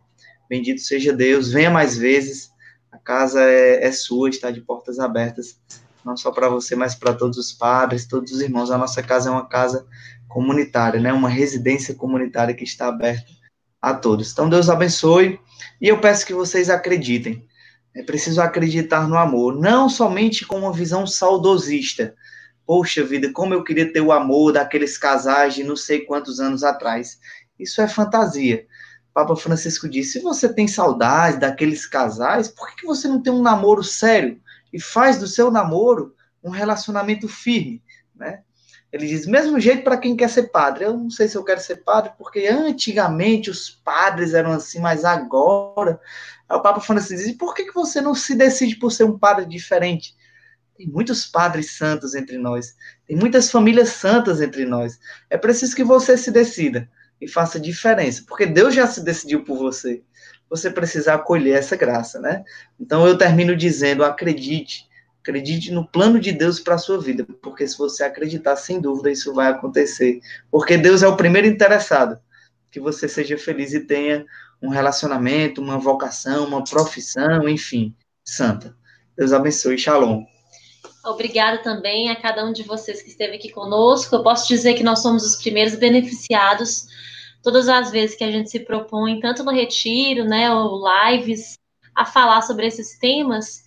Bendito 0.49 0.82
seja 0.82 1.12
Deus. 1.12 1.51
Venha 1.51 1.69
mais 1.69 1.97
vezes. 1.97 2.51
A 2.91 2.97
casa 2.97 3.41
é, 3.41 3.86
é 3.86 3.91
sua, 3.91 4.30
está 4.30 4.51
de 4.51 4.62
portas 4.62 4.99
abertas 4.99 5.58
não 6.04 6.17
só 6.17 6.32
para 6.32 6.49
você, 6.49 6.75
mas 6.75 6.95
para 6.95 7.13
todos 7.13 7.38
os 7.38 7.51
padres, 7.51 8.08
todos 8.08 8.32
os 8.32 8.41
irmãos. 8.41 8.71
A 8.71 8.77
nossa 8.77 9.01
casa 9.01 9.30
é 9.30 9.32
uma 9.32 9.47
casa 9.47 9.86
comunitária, 10.27 10.99
né? 10.99 11.13
Uma 11.13 11.30
residência 11.30 11.93
comunitária 11.95 12.54
que 12.54 12.63
está 12.63 12.88
aberta 12.88 13.32
a 13.82 13.93
todos. 13.93 14.32
Então 14.32 14.49
Deus 14.49 14.69
abençoe 14.69 15.39
e 15.80 15.88
eu 15.88 15.99
peço 15.99 16.25
que 16.25 16.34
vocês 16.34 16.69
acreditem. 16.69 17.45
É 17.95 18.04
preciso 18.04 18.41
acreditar 18.41 19.08
no 19.08 19.17
amor, 19.17 19.60
não 19.60 19.89
somente 19.89 20.45
com 20.45 20.60
uma 20.60 20.71
visão 20.71 21.06
saudosista. 21.06 22.15
Poxa 22.65 23.04
vida, 23.04 23.32
como 23.32 23.54
eu 23.54 23.63
queria 23.63 23.91
ter 23.91 24.02
o 24.02 24.12
amor 24.12 24.54
daqueles 24.54 24.97
casais 24.97 25.56
de 25.56 25.63
não 25.63 25.76
sei 25.76 26.02
quantos 26.02 26.39
anos 26.39 26.63
atrás. 26.63 27.19
Isso 27.60 27.82
é 27.82 27.88
fantasia. 27.88 28.65
Papa 29.13 29.36
Francisco 29.36 29.89
disse: 29.89 30.13
se 30.13 30.19
você 30.19 30.54
tem 30.54 30.67
saudade 30.67 31.39
daqueles 31.39 31.86
casais, 31.86 32.47
por 32.47 32.74
que 32.76 32.86
você 32.86 33.08
não 33.08 33.21
tem 33.21 33.34
um 33.34 33.41
namoro 33.41 33.84
sério? 33.84 34.39
e 34.74 34.80
faz 34.80 35.17
do 35.17 35.28
seu 35.28 35.52
namoro 35.52 36.15
um 36.43 36.50
relacionamento 36.50 37.28
firme, 37.28 37.84
né? 38.15 38.41
Ele 38.91 39.08
diz, 39.08 39.26
mesmo 39.26 39.58
jeito 39.58 39.86
para 39.86 39.97
quem 39.97 40.17
quer 40.17 40.30
ser 40.30 40.52
padre. 40.52 40.84
Eu 40.84 40.97
não 40.97 41.10
sei 41.10 41.26
se 41.26 41.38
eu 41.38 41.45
quero 41.45 41.62
ser 41.62 41.78
padre, 41.78 42.12
porque 42.17 42.45
antigamente 42.47 43.50
os 43.50 43.69
padres 43.69 44.34
eram 44.34 44.52
assim, 44.52 44.80
mas 44.80 45.06
agora... 45.06 46.00
Aí 46.50 46.58
o 46.58 46.62
Papa 46.62 46.82
Francisco 46.82 47.26
diz, 47.26 47.38
por 47.38 47.54
que 47.54 47.71
você 47.71 48.02
não 48.02 48.13
se 48.13 48.36
decide 48.36 48.76
por 48.76 48.91
ser 48.91 49.06
um 49.06 49.17
padre 49.17 49.45
diferente? 49.45 50.13
Tem 50.81 50.91
muitos 50.91 51.27
padres 51.27 51.77
santos 51.77 52.15
entre 52.15 52.39
nós. 52.39 52.75
Tem 53.05 53.15
muitas 53.15 53.51
famílias 53.51 53.89
santas 53.89 54.41
entre 54.41 54.65
nós. 54.65 54.99
É 55.29 55.37
preciso 55.37 55.75
que 55.75 55.83
você 55.83 56.17
se 56.17 56.31
decida 56.31 56.89
e 57.21 57.27
faça 57.27 57.59
diferença, 57.59 58.23
porque 58.27 58.47
Deus 58.47 58.73
já 58.73 58.87
se 58.87 59.03
decidiu 59.03 59.43
por 59.43 59.57
você 59.57 60.01
você 60.51 60.69
precisa 60.69 61.13
acolher 61.13 61.57
essa 61.57 61.77
graça, 61.77 62.19
né? 62.19 62.43
Então 62.77 63.07
eu 63.07 63.17
termino 63.17 63.55
dizendo: 63.55 64.03
acredite, 64.03 64.85
acredite 65.21 65.71
no 65.71 65.87
plano 65.87 66.19
de 66.19 66.33
Deus 66.33 66.59
para 66.59 66.75
a 66.75 66.77
sua 66.77 66.99
vida, 66.99 67.25
porque 67.41 67.65
se 67.65 67.77
você 67.77 68.03
acreditar, 68.03 68.57
sem 68.57 68.81
dúvida 68.81 69.09
isso 69.09 69.33
vai 69.33 69.47
acontecer, 69.47 70.19
porque 70.51 70.77
Deus 70.77 71.01
é 71.01 71.07
o 71.07 71.15
primeiro 71.15 71.47
interessado 71.47 72.19
que 72.69 72.81
você 72.81 73.07
seja 73.07 73.37
feliz 73.37 73.73
e 73.73 73.79
tenha 73.79 74.25
um 74.61 74.67
relacionamento, 74.67 75.61
uma 75.61 75.77
vocação, 75.77 76.45
uma 76.45 76.63
profissão, 76.63 77.47
enfim, 77.47 77.95
santa. 78.23 78.75
Deus 79.17 79.31
abençoe. 79.31 79.77
Shalom. 79.77 80.30
Obrigada 81.03 81.57
também 81.59 82.09
a 82.09 82.15
cada 82.15 82.45
um 82.45 82.51
de 82.51 82.63
vocês 82.63 83.01
que 83.01 83.09
esteve 83.09 83.35
aqui 83.35 83.49
conosco. 83.49 84.15
Eu 84.15 84.23
posso 84.23 84.47
dizer 84.47 84.75
que 84.75 84.83
nós 84.83 84.99
somos 84.99 85.23
os 85.23 85.35
primeiros 85.41 85.75
beneficiados 85.75 86.85
todas 87.43 87.67
as 87.67 87.91
vezes 87.91 88.15
que 88.15 88.23
a 88.23 88.31
gente 88.31 88.49
se 88.49 88.59
propõe, 88.59 89.19
tanto 89.19 89.43
no 89.43 89.51
retiro, 89.51 90.25
né, 90.25 90.53
ou 90.53 90.83
lives, 90.87 91.57
a 91.95 92.05
falar 92.05 92.41
sobre 92.41 92.67
esses 92.67 92.97
temas, 92.99 93.63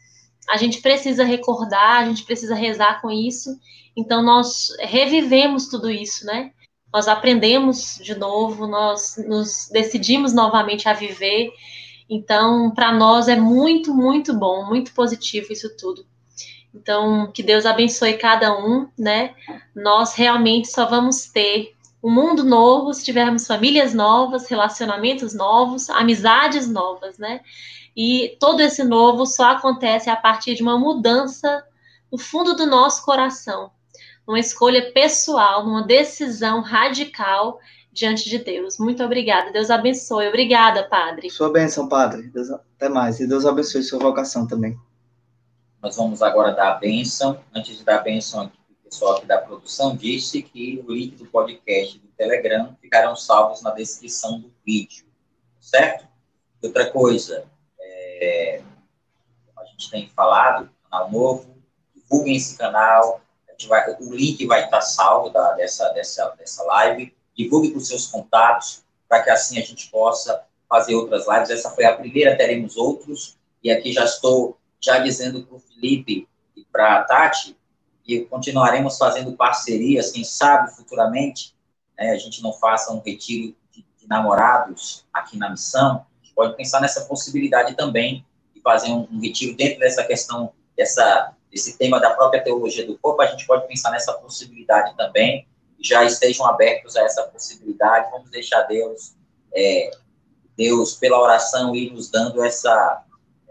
a 0.49 0.57
gente 0.57 0.81
precisa 0.81 1.25
recordar, 1.25 2.03
a 2.03 2.07
gente 2.07 2.25
precisa 2.25 2.55
rezar 2.55 3.01
com 3.01 3.11
isso. 3.11 3.51
Então 3.97 4.23
nós 4.23 4.69
revivemos 4.81 5.69
tudo 5.69 5.91
isso, 5.91 6.27
né? 6.27 6.51
Nós 6.93 7.09
aprendemos 7.09 7.99
de 8.03 8.15
novo, 8.15 8.67
nós 8.67 9.17
nos 9.27 9.69
decidimos 9.73 10.33
novamente 10.33 10.89
a 10.89 10.93
viver. 10.93 11.51
Então, 12.09 12.71
para 12.73 12.93
nós 12.93 13.27
é 13.27 13.37
muito, 13.37 13.93
muito 13.95 14.35
bom, 14.35 14.67
muito 14.67 14.93
positivo 14.93 15.53
isso 15.53 15.75
tudo. 15.77 16.07
Então, 16.75 17.31
que 17.33 17.43
Deus 17.43 17.65
abençoe 17.65 18.15
cada 18.15 18.59
um, 18.59 18.89
né? 18.99 19.35
Nós 19.75 20.15
realmente 20.15 20.69
só 20.69 20.87
vamos 20.87 21.27
ter 21.27 21.75
um 22.03 22.11
mundo 22.11 22.45
novo, 22.45 22.93
se 22.93 23.05
tivermos 23.05 23.47
famílias 23.47 23.95
novas, 23.95 24.47
relacionamentos 24.49 25.33
novos, 25.33 25.89
amizades 25.89 26.69
novas, 26.69 27.17
né? 27.17 27.41
E 27.97 28.37
todo 28.41 28.61
esse 28.61 28.83
novo 28.83 29.25
só 29.25 29.53
acontece 29.53 30.11
a 30.11 30.17
partir 30.17 30.55
de 30.55 30.63
uma 30.63 30.79
mudança 30.79 31.65
no 32.11 32.19
fundo 32.19 32.55
do 32.55 32.67
nosso 32.67 33.05
coração, 33.05 33.71
uma 34.27 34.39
escolha 34.39 34.93
pessoal, 34.93 35.65
uma 35.65 35.83
decisão 35.83 36.61
radical 36.61 37.59
diante 37.93 38.29
de 38.29 38.39
Deus. 38.39 38.79
Muito 38.79 39.03
obrigada. 39.03 39.53
Deus 39.53 39.71
abençoe. 39.71 40.29
Obrigada, 40.29 40.83
Padre. 40.83 41.31
Sua 41.31 41.51
bênção, 41.51 41.89
Padre. 41.89 42.23
Deus, 42.23 42.51
até 42.51 42.89
mais. 42.89 43.21
E 43.21 43.27
Deus 43.27 43.47
abençoe 43.47 43.83
sua 43.83 44.01
vocação 44.01 44.47
também. 44.47 44.77
Nós 45.85 45.97
vamos 45.97 46.23
agora 46.23 46.51
dar 46.51 46.71
a 46.71 46.75
bênção. 46.77 47.45
Antes 47.55 47.77
de 47.77 47.85
dar 47.85 47.97
a 47.97 48.03
bênção 48.03 48.41
aqui, 48.41 48.57
pessoal 48.83 49.19
aqui 49.19 49.27
da 49.27 49.37
produção 49.37 49.95
disse 49.95 50.43
que 50.43 50.83
o 50.89 50.91
link 50.91 51.15
do 51.17 51.27
podcast 51.27 51.99
do 51.99 52.09
Telegram 52.17 52.75
ficarão 52.81 53.15
salvos 53.15 53.61
na 53.61 53.71
descrição 53.71 54.41
do 54.41 54.51
vídeo, 54.65 55.05
certo? 55.61 56.09
Outra 56.63 56.91
coisa, 56.91 57.45
é, 57.79 58.63
a 59.59 59.65
gente 59.67 59.91
tem 59.91 60.09
falado, 60.09 60.71
canal 60.89 61.11
novo, 61.11 61.55
divulguem 61.95 62.37
esse 62.37 62.57
canal, 62.57 63.21
vai, 63.69 63.95
o 64.01 64.15
link 64.15 64.47
vai 64.47 64.65
estar 64.65 64.81
salvo 64.81 65.29
da, 65.29 65.53
dessa, 65.53 65.91
dessa, 65.91 66.31
dessa 66.31 66.65
live, 66.65 67.15
divulgue 67.37 67.69
para 67.69 67.79
os 67.79 67.89
seus 67.89 68.07
contatos, 68.07 68.83
para 69.07 69.23
que 69.23 69.29
assim 69.29 69.59
a 69.59 69.63
gente 69.63 69.91
possa 69.91 70.47
fazer 70.67 70.95
outras 70.95 71.29
lives. 71.29 71.51
Essa 71.51 71.69
foi 71.73 71.85
a 71.85 71.95
primeira, 71.95 72.39
teremos 72.39 72.79
outros, 72.79 73.37
e 73.63 73.71
aqui 73.71 73.93
já 73.93 74.05
estou 74.05 74.57
já 74.85 74.99
dizendo 74.99 75.43
para 75.43 75.57
o 75.57 75.59
Felipe 75.59 76.29
e 76.55 76.65
para 76.65 77.01
a 77.01 77.05
Tati, 77.05 77.57
e 78.07 78.21
continuaremos 78.21 78.99
fazendo 78.99 79.33
parcerias, 79.33 80.11
quem 80.11 80.23
sabe 80.23 80.71
futuramente, 80.77 81.55
né, 81.99 82.11
a 82.11 82.19
gente 82.19 82.43
não 82.43 82.53
faça 82.53 82.93
um 82.93 83.01
retiro 83.01 83.57
de, 83.71 83.83
de 83.99 84.07
namorados 84.07 85.07
aqui 85.11 85.39
na 85.39 85.49
missão, 85.49 86.05
a 86.21 86.25
gente 86.25 86.35
pode 86.35 86.55
pensar 86.55 86.83
nessa 86.83 87.07
possibilidade 87.07 87.75
também, 87.75 88.27
de 88.55 88.61
fazer 88.61 88.91
um, 88.91 89.09
um 89.11 89.21
retiro 89.21 89.57
dentro 89.57 89.81
dessa 89.81 90.05
questão, 90.05 90.53
dessa, 90.77 91.33
desse 91.51 91.79
tema 91.79 91.99
da 91.99 92.11
própria 92.11 92.45
teologia 92.45 92.87
do 92.87 92.99
corpo, 92.99 93.23
a 93.23 93.27
gente 93.27 93.47
pode 93.47 93.67
pensar 93.67 93.91
nessa 93.91 94.13
possibilidade 94.13 94.95
também, 94.99 95.49
já 95.81 96.05
estejam 96.05 96.45
abertos 96.45 96.95
a 96.95 97.03
essa 97.05 97.23
possibilidade, 97.25 98.11
vamos 98.11 98.31
deixar 98.31 98.63
Deus, 98.65 99.15
é, 99.55 99.91
Deus 100.59 100.95
pela 100.95 101.19
oração 101.19 101.75
ir 101.75 101.91
nos 101.91 102.11
dando 102.11 102.45
essa, 102.45 103.03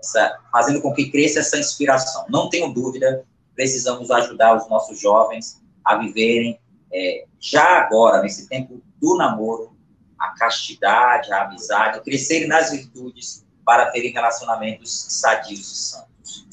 essa, 0.04 0.38
fazendo 0.52 0.82
com 0.82 0.94
que 0.94 1.10
cresça 1.10 1.40
essa 1.40 1.58
inspiração. 1.58 2.26
Não 2.30 2.50
tenho 2.50 2.74
dúvida 2.74 3.26
precisamos 3.56 4.12
ajudar 4.12 4.56
os 4.58 4.68
nossos 4.68 5.00
jovens 5.00 5.62
a 5.84 5.96
viverem 5.98 6.60
é, 6.92 7.26
já 7.40 7.80
agora, 7.80 8.22
nesse 8.22 8.48
tempo 8.48 8.82
do 9.02 9.18
namoro, 9.18 9.76
a 10.18 10.30
castidade, 10.36 11.32
a 11.32 11.44
amizade, 11.44 12.02
crescerem 12.02 12.48
nas 12.48 12.72
virtudes 12.72 13.46
para 13.66 13.92
terem 13.92 14.12
relacionamentos 14.12 15.08
sadios 15.10 15.72
e 15.72 15.76
santos. 15.76 16.48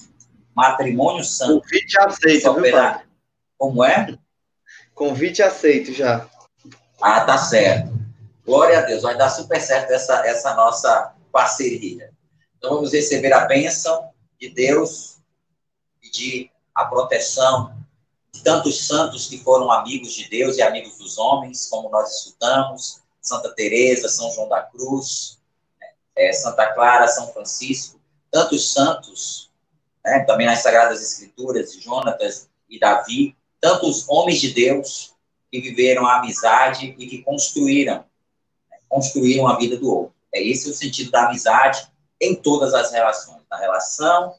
Matrimônio 0.54 1.24
santo. 1.24 1.60
Convite 1.60 1.98
aceito, 1.98 2.54
viu, 2.54 2.72
pai? 2.72 3.02
Como 3.56 3.84
é? 3.84 4.18
Convite 4.94 5.42
aceito 5.42 5.92
já. 5.92 6.26
Ah, 7.00 7.20
tá 7.20 7.38
certo. 7.38 7.98
Glória 8.44 8.78
a 8.78 8.82
Deus, 8.82 9.02
vai 9.02 9.16
dar 9.16 9.30
super 9.30 9.60
certo 9.60 9.90
essa, 9.90 10.26
essa 10.26 10.54
nossa 10.54 11.14
parceria. 11.30 12.10
Então 12.60 12.74
vamos 12.74 12.92
receber 12.92 13.32
a 13.32 13.46
bênção 13.46 14.10
de 14.38 14.50
Deus, 14.50 15.16
pedir 15.98 16.50
a 16.74 16.84
proteção 16.84 17.74
de 18.30 18.42
tantos 18.42 18.86
santos 18.86 19.26
que 19.28 19.38
foram 19.38 19.72
amigos 19.72 20.12
de 20.12 20.28
Deus 20.28 20.58
e 20.58 20.62
amigos 20.62 20.98
dos 20.98 21.16
homens, 21.16 21.68
como 21.70 21.88
nós 21.88 22.18
estudamos, 22.18 23.00
Santa 23.18 23.54
Teresa, 23.54 24.10
São 24.10 24.30
João 24.32 24.46
da 24.46 24.60
Cruz, 24.60 25.38
é, 26.14 26.34
Santa 26.34 26.70
Clara, 26.74 27.08
São 27.08 27.32
Francisco, 27.32 27.98
tantos 28.30 28.70
santos, 28.70 29.50
né, 30.04 30.20
também 30.26 30.46
nas 30.46 30.58
Sagradas 30.58 31.00
Escrituras, 31.00 31.72
Jonatas 31.80 32.46
e 32.68 32.78
Davi, 32.78 33.34
tantos 33.58 34.06
homens 34.06 34.38
de 34.38 34.52
Deus 34.52 35.14
que 35.50 35.62
viveram 35.62 36.06
a 36.06 36.18
amizade 36.18 36.94
e 36.98 37.06
que 37.06 37.22
construíram, 37.22 38.04
né, 38.70 38.76
construíram 38.86 39.48
a 39.48 39.56
vida 39.56 39.78
do 39.78 39.90
outro. 39.90 40.14
É 40.30 40.42
esse 40.42 40.68
o 40.68 40.74
sentido 40.74 41.10
da 41.10 41.26
amizade 41.26 41.89
em 42.20 42.34
todas 42.34 42.74
as 42.74 42.92
relações, 42.92 43.42
na 43.50 43.58
relação 43.58 44.34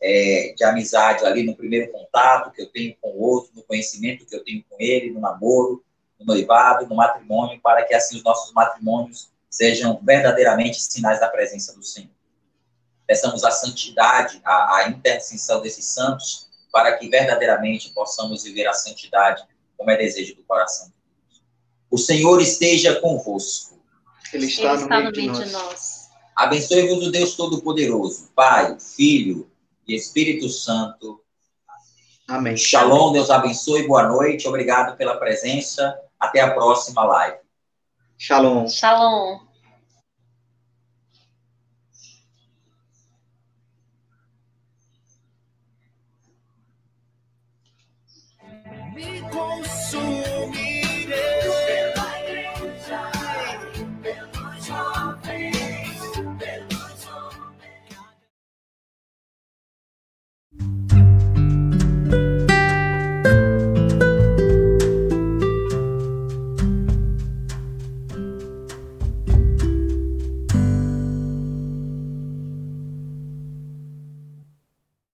é, 0.00 0.54
de 0.56 0.64
amizade 0.64 1.24
ali 1.24 1.42
no 1.42 1.56
primeiro 1.56 1.90
contato 1.90 2.52
que 2.52 2.62
eu 2.62 2.70
tenho 2.70 2.96
com 3.00 3.10
o 3.10 3.20
outro, 3.20 3.50
no 3.54 3.62
conhecimento 3.62 4.26
que 4.26 4.34
eu 4.34 4.44
tenho 4.44 4.64
com 4.68 4.76
ele, 4.78 5.10
no 5.10 5.20
namoro, 5.20 5.84
no 6.18 6.26
noivado, 6.26 6.86
no 6.86 6.96
matrimônio, 6.96 7.60
para 7.60 7.84
que 7.84 7.94
assim 7.94 8.16
os 8.16 8.22
nossos 8.22 8.52
matrimônios 8.52 9.30
sejam 9.50 9.98
verdadeiramente 10.02 10.80
sinais 10.80 11.18
da 11.18 11.28
presença 11.28 11.74
do 11.74 11.82
Senhor. 11.82 12.10
Peçamos 13.06 13.44
a 13.44 13.50
santidade, 13.50 14.40
a, 14.44 14.76
a 14.76 14.88
intercessão 14.88 15.60
desses 15.62 15.86
santos, 15.86 16.48
para 16.72 16.96
que 16.96 17.08
verdadeiramente 17.08 17.90
possamos 17.90 18.44
viver 18.44 18.66
a 18.66 18.74
santidade 18.74 19.44
como 19.76 19.90
é 19.90 19.96
desejo 19.96 20.34
do 20.34 20.42
coração 20.42 20.88
de 20.88 20.92
Deus. 20.92 21.42
O 21.90 21.96
Senhor 21.96 22.40
esteja 22.40 23.00
convosco. 23.00 23.80
Ele 24.32 24.46
está, 24.46 24.62
Ele 24.62 24.72
no, 24.72 24.82
está 24.82 24.98
meio 24.98 25.10
no 25.10 25.16
meio 25.16 25.32
de 25.32 25.38
nós. 25.38 25.52
nós. 25.52 25.95
Abençoe-vos 26.36 27.06
o 27.06 27.10
Deus 27.10 27.34
Todo-Poderoso, 27.34 28.30
Pai, 28.36 28.76
Filho 28.78 29.50
e 29.88 29.94
Espírito 29.94 30.50
Santo. 30.50 31.18
Amém. 32.28 32.56
Shalom, 32.56 33.12
Deus 33.12 33.30
abençoe, 33.30 33.86
boa 33.86 34.06
noite, 34.06 34.46
obrigado 34.46 34.96
pela 34.98 35.16
presença. 35.16 35.98
Até 36.20 36.40
a 36.40 36.52
próxima 36.52 37.04
live. 37.04 37.38
Shalom. 38.18 38.68
Shalom. 38.68 39.45